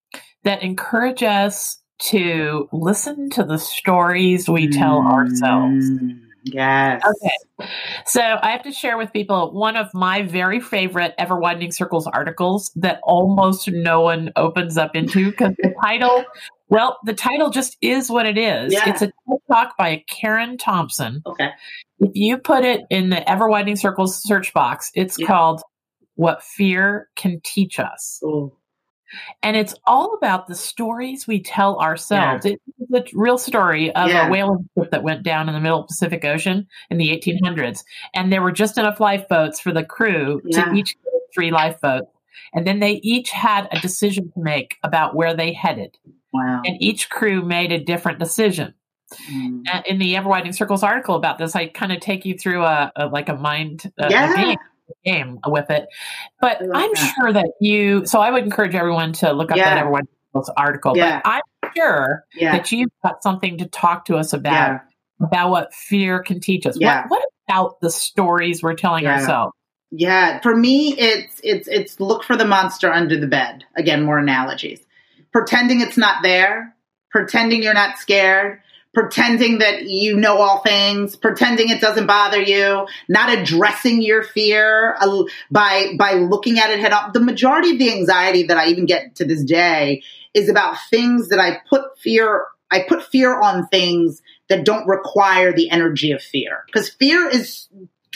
[0.44, 5.90] that encourage us to listen to the stories we tell ourselves.
[5.90, 7.02] Mm, Yes.
[7.04, 7.70] Okay.
[8.06, 12.06] So I have to share with people one of my very favorite Ever Widening Circles
[12.06, 16.24] articles that almost no one opens up into because the title,
[16.70, 18.74] well, the title just is what it is.
[18.74, 18.90] Yeah.
[18.90, 21.22] It's a TED talk by Karen Thompson.
[21.26, 21.50] Okay.
[22.00, 25.28] If you put it in the Ever Widening Circles search box, it's Yeah.
[25.28, 25.62] called
[26.16, 28.20] What Fear Can Teach Us.
[28.24, 28.52] Ooh.
[29.44, 32.46] And it's all about the stories we tell ourselves.
[32.46, 32.60] It's
[32.94, 34.28] a real story of Yeah.
[34.28, 37.84] a whaling ship that went down in the middle Pacific Ocean in the 1800s.
[38.14, 40.66] And there were just enough lifeboats for the crew Yeah.
[40.66, 42.08] to each get three lifeboats.
[42.54, 45.98] And then they each had a decision to make about where they headed.
[46.36, 46.62] Wow.
[46.66, 48.74] And each crew made a different decision.
[49.32, 49.64] Mm.
[49.86, 52.92] In the Ever Widening Circles article about this, I kind of take you through a,
[52.96, 54.36] a like a mind a, a Yeah.
[54.36, 54.58] game,
[55.06, 55.86] game with it.
[56.42, 57.14] But I'm that.
[57.16, 58.06] sure that you.
[58.06, 60.98] So I would encourage everyone to look up that Ever Widening Circles article.
[60.98, 61.22] Yeah.
[61.24, 61.30] But
[61.64, 62.58] I'm sure Yeah.
[62.58, 64.82] that you've got something to talk to us about
[65.22, 65.28] Yeah.
[65.28, 66.78] about what fear can teach us.
[66.80, 67.02] Yeah.
[67.04, 69.20] What, what about the stories we're telling Yeah.
[69.20, 69.54] ourselves?
[69.92, 73.64] Yeah, for me, it's it's it's look for the monster under the bed.
[73.78, 74.82] Again, more analogies.
[75.36, 76.74] Pretending it's not there,
[77.12, 78.62] pretending you're not scared,
[78.94, 84.96] pretending that you know all things, pretending it doesn't bother you, not addressing your fear
[85.02, 87.12] uh, by by looking at it head on.
[87.12, 91.28] The majority of the anxiety that I even get to this day is about things
[91.28, 96.22] that I put fear I put fear on things that don't require the energy of
[96.22, 97.68] fear because fear is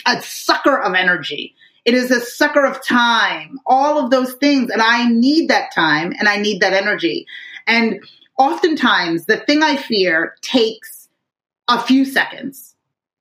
[0.06, 1.54] a sucker of energy.
[1.84, 4.70] It is a sucker of time, all of those things.
[4.70, 7.26] And I need that time and I need that energy.
[7.66, 8.00] And
[8.38, 11.08] oftentimes, the thing I fear takes
[11.68, 12.74] a few seconds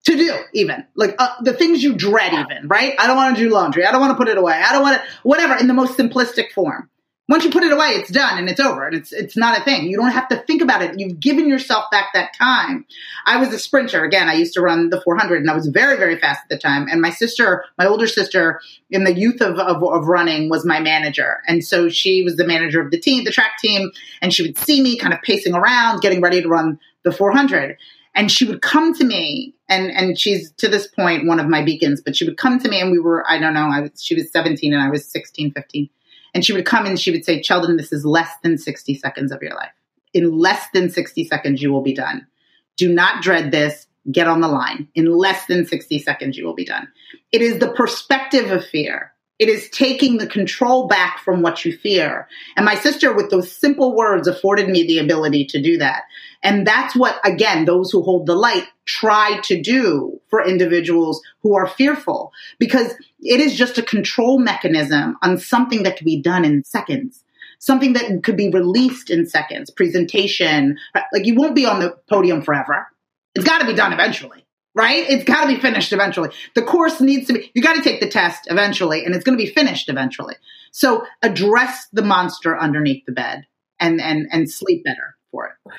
[0.05, 0.85] to do, even.
[0.95, 2.93] Like uh, the things you dread, even, right?
[2.99, 3.85] I don't want to do laundry.
[3.85, 4.53] I don't want to put it away.
[4.53, 6.89] I don't want to, whatever, in the most simplistic form.
[7.29, 9.63] Once you put it away, it's done and it's over and it's it's not a
[9.63, 9.85] thing.
[9.85, 10.99] You don't have to think about it.
[10.99, 12.87] You've given yourself back that time.
[13.27, 14.03] I was a sprinter.
[14.03, 16.57] Again, I used to run the 400 and I was very, very fast at the
[16.57, 16.87] time.
[16.89, 20.79] And my sister, my older sister in the youth of, of, of running was my
[20.79, 21.37] manager.
[21.47, 23.91] And so she was the manager of the team, the track team.
[24.23, 27.77] And she would see me kind of pacing around, getting ready to run the 400.
[28.15, 31.63] And she would come to me and, and she's to this point one of my
[31.63, 34.03] beacons, but she would come to me and we were, I don't know, I was,
[34.03, 35.89] she was 17 and I was 16, 15.
[36.33, 39.31] And she would come and she would say, Cheldin, this is less than 60 seconds
[39.31, 39.71] of your life.
[40.13, 42.27] In less than 60 seconds, you will be done.
[42.77, 43.87] Do not dread this.
[44.11, 44.87] Get on the line.
[44.95, 46.87] In less than 60 seconds, you will be done.
[47.31, 49.13] It is the perspective of fear.
[49.39, 52.27] It is taking the control back from what you fear.
[52.57, 56.03] And my sister, with those simple words, afforded me the ability to do that.
[56.43, 61.55] And that's what, again, those who hold the light try to do for individuals who
[61.55, 66.45] are fearful, because it is just a control mechanism on something that can be done
[66.45, 67.23] in seconds
[67.59, 70.77] something that could be released in seconds, presentation.
[71.13, 72.87] Like you won't be on the podium forever.
[73.35, 75.05] It's got to be done eventually, right?
[75.09, 76.29] It's got to be finished eventually.
[76.55, 79.37] The course needs to be, you got to take the test eventually and it's going
[79.37, 80.35] to be finished eventually.
[80.71, 83.45] So address the monster underneath the bed
[83.79, 85.73] and, and, and sleep better for it.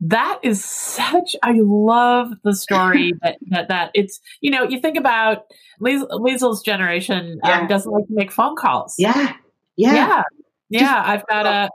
[0.00, 1.34] That is such.
[1.42, 4.20] I love the story that, that that it's.
[4.40, 5.44] You know, you think about
[5.78, 7.60] Lies- Liesl's generation Yeah.
[7.60, 8.94] um, doesn't like to make phone calls.
[8.98, 9.34] Yeah.
[9.76, 9.94] Yeah.
[9.94, 10.22] yeah,
[10.70, 11.02] yeah.
[11.04, 11.68] I've got a,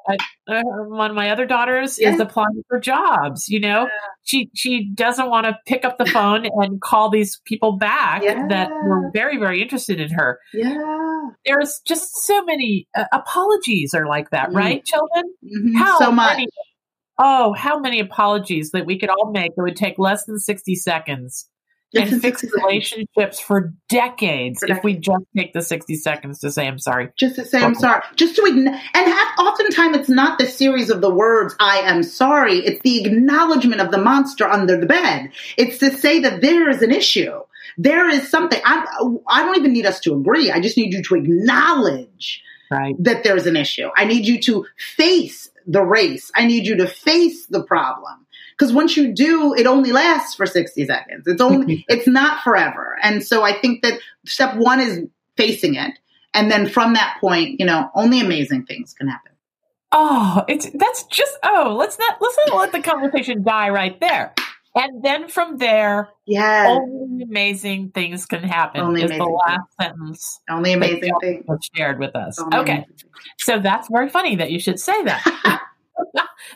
[0.48, 3.48] a, a one of my other daughters is applying for jobs.
[3.50, 3.90] You know,
[4.24, 8.48] she she doesn't want to pick up the phone and call these people back Yeah.
[8.48, 10.40] that were very very interested in her.
[10.54, 11.30] Yeah.
[11.46, 14.56] There's just so many uh, apologies are like that, Mm.
[14.56, 15.26] right, children?
[15.44, 15.78] Mhm.
[15.78, 16.38] How so much.
[16.38, 16.48] many-
[17.20, 20.76] oh, how many apologies that we could all make that would take less than 60
[20.76, 21.50] seconds
[21.96, 26.68] And fix relationships for decades For if we just take the 60 seconds to say
[26.68, 27.10] I'm sorry.
[27.18, 27.80] just to say I'm Okay.
[27.80, 31.78] sorry, just to ign- and have, oftentimes it's not the series of the words "I
[31.80, 35.32] am sorry." It's the acknowledgement of the monster under the bed.
[35.58, 37.40] It's to say that there is an issue,
[37.78, 38.60] there is something.
[38.66, 38.86] I
[39.28, 40.52] I don't even need us to agree.
[40.52, 42.42] I just need you to acknowledge
[42.72, 42.96] Right.
[43.00, 43.90] that there's an issue.
[43.96, 46.32] I need you to face the race.
[46.36, 48.25] I need you to face the problem.
[48.58, 51.28] Because once you do, it only lasts for 60 seconds.
[51.28, 52.98] It's only, it's not forever.
[53.02, 55.02] And so I think that step one is
[55.36, 55.92] facing it.
[56.34, 59.32] And then from that point, you know, only amazing things can happen.
[59.92, 64.34] Oh, it's that's just oh, let's not let's not let the conversation die right there.
[64.76, 66.66] And then from there, Yeah.
[66.68, 68.82] only amazing things can happen.
[68.82, 71.46] Only is the amazing last sentence only amazing things.
[71.48, 72.38] was shared with us.
[72.42, 75.62] Only okay, amazing so that's very funny that you should say that.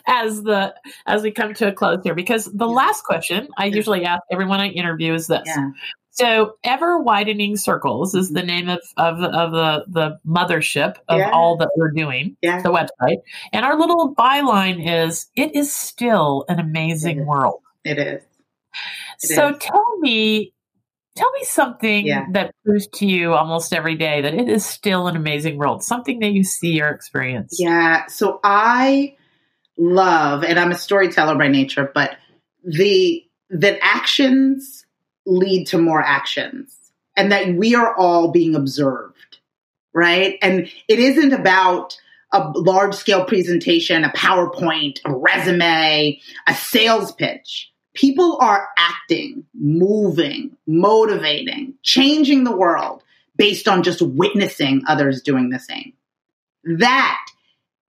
[0.06, 0.74] as the
[1.06, 2.74] as we come to a close here because the Yeah.
[2.74, 5.42] last question I usually ask everyone I interview is this.
[5.46, 5.70] Yeah.
[6.12, 8.46] So ever widening circles is the mm-hmm.
[8.46, 11.30] name of of, of the the mothership of Yeah.
[11.30, 12.62] all that we're doing, Yeah.
[12.62, 13.18] the website.
[13.52, 17.60] And our little byline is it is still an amazing It world.
[17.84, 18.22] It is.
[19.22, 19.58] It so is.
[19.58, 20.52] tell me
[21.16, 22.26] tell me something Yeah.
[22.32, 26.20] that proves to you almost every day that it is still an amazing world, something
[26.20, 27.56] that you see or experience.
[27.58, 28.06] Yeah.
[28.06, 29.16] So I
[29.80, 32.16] love, and I'm a storyteller by nature, but
[32.62, 34.84] the that actions
[35.26, 36.76] lead to more actions,
[37.16, 39.38] and that we are all being observed,
[39.92, 40.38] right?
[40.42, 41.96] And it isn't about
[42.32, 47.72] a large scale presentation, a PowerPoint, a resume, a sales pitch.
[47.94, 53.02] People are acting, moving, motivating, changing the world
[53.36, 55.92] based on just witnessing others doing the same.
[56.62, 57.18] That,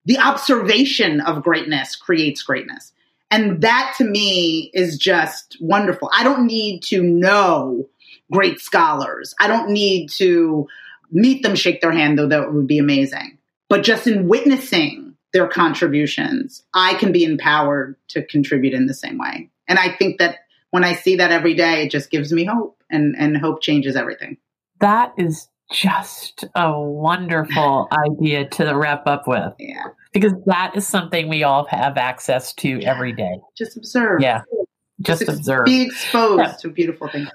[0.05, 2.91] the observation of greatness creates greatness.
[3.29, 6.09] And that to me is just wonderful.
[6.13, 7.87] I don't need to know
[8.31, 9.33] great scholars.
[9.39, 10.67] I don't need to
[11.11, 13.37] meet them, shake their hand, though that would be amazing.
[13.69, 19.17] But just in witnessing their contributions, I can be empowered to contribute in the same
[19.17, 19.49] way.
[19.67, 20.39] And I think that
[20.71, 23.95] when I see that every day, it just gives me hope, and, and hope changes
[23.95, 24.37] everything.
[24.79, 29.53] That is just a wonderful idea to wrap up with.
[29.59, 29.85] Yeah.
[30.13, 32.91] Because that is something we all have access to yeah.
[32.91, 33.39] every day.
[33.57, 34.21] Just observe.
[34.21, 34.43] Yeah.
[35.01, 35.65] Just, just observe.
[35.65, 36.55] Be exposed yeah.
[36.61, 37.29] to beautiful things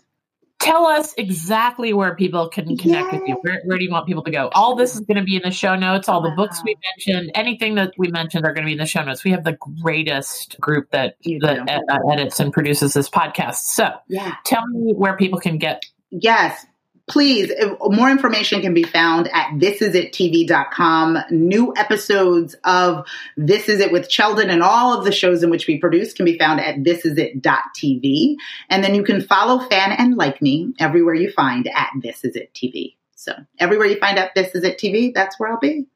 [0.67, 3.37] tell us exactly where people can connect with you.
[3.43, 4.51] Where, where, do you want people to go?
[4.55, 6.09] All this is going to be in the show notes.
[6.09, 8.87] All the books we mentioned, anything that we mentioned are going to be in the
[8.87, 9.23] show notes.
[9.23, 13.57] We have the greatest group that, that ed- uh, edits and produces this podcast.
[13.57, 14.35] So yeah.
[14.45, 15.85] tell me where people can get.
[16.11, 16.67] Yes
[17.09, 21.19] please, more information can be found at thisisItTV.com.
[21.31, 25.67] New episodes of This Is It with Cheldin and all of the shows in which
[25.67, 28.37] we produce can be found at thisisit.tv.
[28.69, 32.37] And then you can follow, fan, and like me everywhere you find at This Is
[32.37, 32.97] It TV.
[33.15, 35.87] So everywhere you find at This Is It TV, that's where I'll be.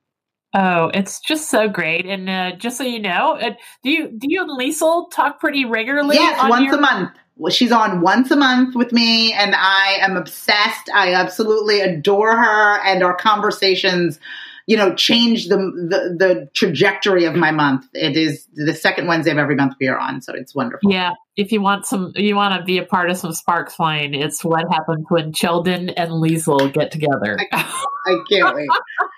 [0.52, 2.06] Oh, it's just so great!
[2.06, 3.50] And uh, just so you know, uh,
[3.84, 6.16] do you do you and Liesl talk pretty regularly?
[6.16, 7.12] Yes, once your- a month
[7.48, 10.90] she's on once a month with me and I am obsessed.
[10.94, 14.18] I absolutely adore her and our conversations,
[14.66, 17.86] you know, change the, the, the trajectory of my month.
[17.94, 20.92] It is the second Wednesday of every month we are on, so it's wonderful.
[20.92, 24.14] Yeah, if you want some, you want to be a part of some sparks flying.
[24.14, 27.38] It's what happens when Cheldin and Liesl get together.
[27.52, 28.68] I, I can't wait.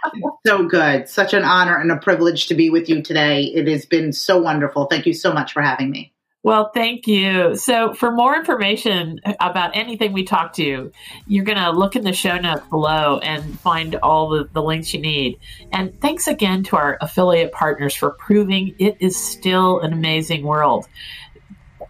[0.46, 3.44] so good, such an honor and a privilege to be with you today.
[3.44, 4.86] It has been so wonderful.
[4.86, 6.11] Thank you so much for having me.
[6.44, 7.54] Well, thank you.
[7.54, 10.92] So, for more information about anything we talk to, you,
[11.28, 14.92] you're going to look in the show notes below and find all the, the links
[14.92, 15.38] you need.
[15.70, 20.88] And thanks again to our affiliate partners for proving it is still an amazing world.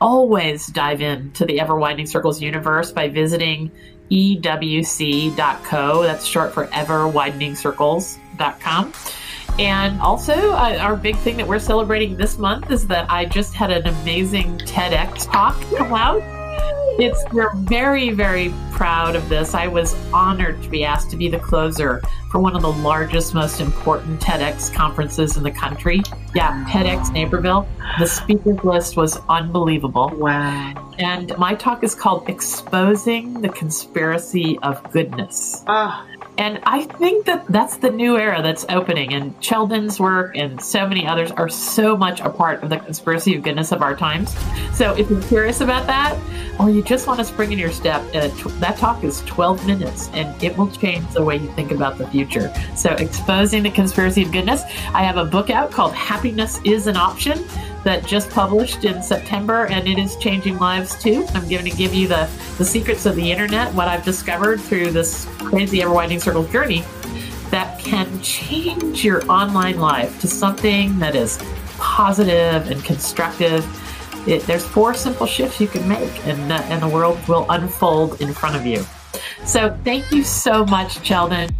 [0.03, 3.70] Always dive into the Ever Widening Circles universe by visiting
[4.11, 6.03] ewc.co.
[6.03, 8.92] That's short for Ever Widening Circles.com.
[9.59, 13.55] And also, uh, our big thing that we're celebrating this month is that I just
[13.55, 16.22] had an amazing TEDx talk come out.
[16.98, 19.55] It's we're very very proud of this.
[19.55, 23.34] I was honored to be asked to be the closer for one of the largest,
[23.34, 26.03] most important TEDx conferences in the country.
[26.34, 27.66] Yeah, TEDx Naperville.
[27.98, 30.12] The speakers list was unbelievable.
[30.14, 30.92] Wow.
[30.98, 36.07] And my talk is called "Exposing the Conspiracy of Goodness." Oh.
[36.38, 39.12] And I think that that's the new era that's opening.
[39.12, 43.36] And Cheldin's work and so many others are so much a part of the conspiracy
[43.36, 44.34] of goodness of our times.
[44.72, 46.18] So if you're curious about that,
[46.58, 48.28] or you just want to spring in your step, uh,
[48.60, 52.06] that talk is 12 minutes and it will change the way you think about the
[52.08, 52.52] future.
[52.76, 54.62] So, exposing the conspiracy of goodness,
[54.92, 57.44] I have a book out called Happiness is an Option
[57.84, 61.26] that just published in September, and it is changing lives too.
[61.34, 62.28] I'm going to give you the,
[62.58, 66.84] the secrets of the internet, what I've discovered through this crazy ever widening circle journey
[67.50, 71.38] that can change your online life to something that is
[71.76, 73.66] positive and constructive.
[74.26, 78.20] It, there's four simple shifts you can make, and, uh, and the world will unfold
[78.20, 78.84] in front of you.
[79.44, 81.52] So, thank you so much, Cheldin.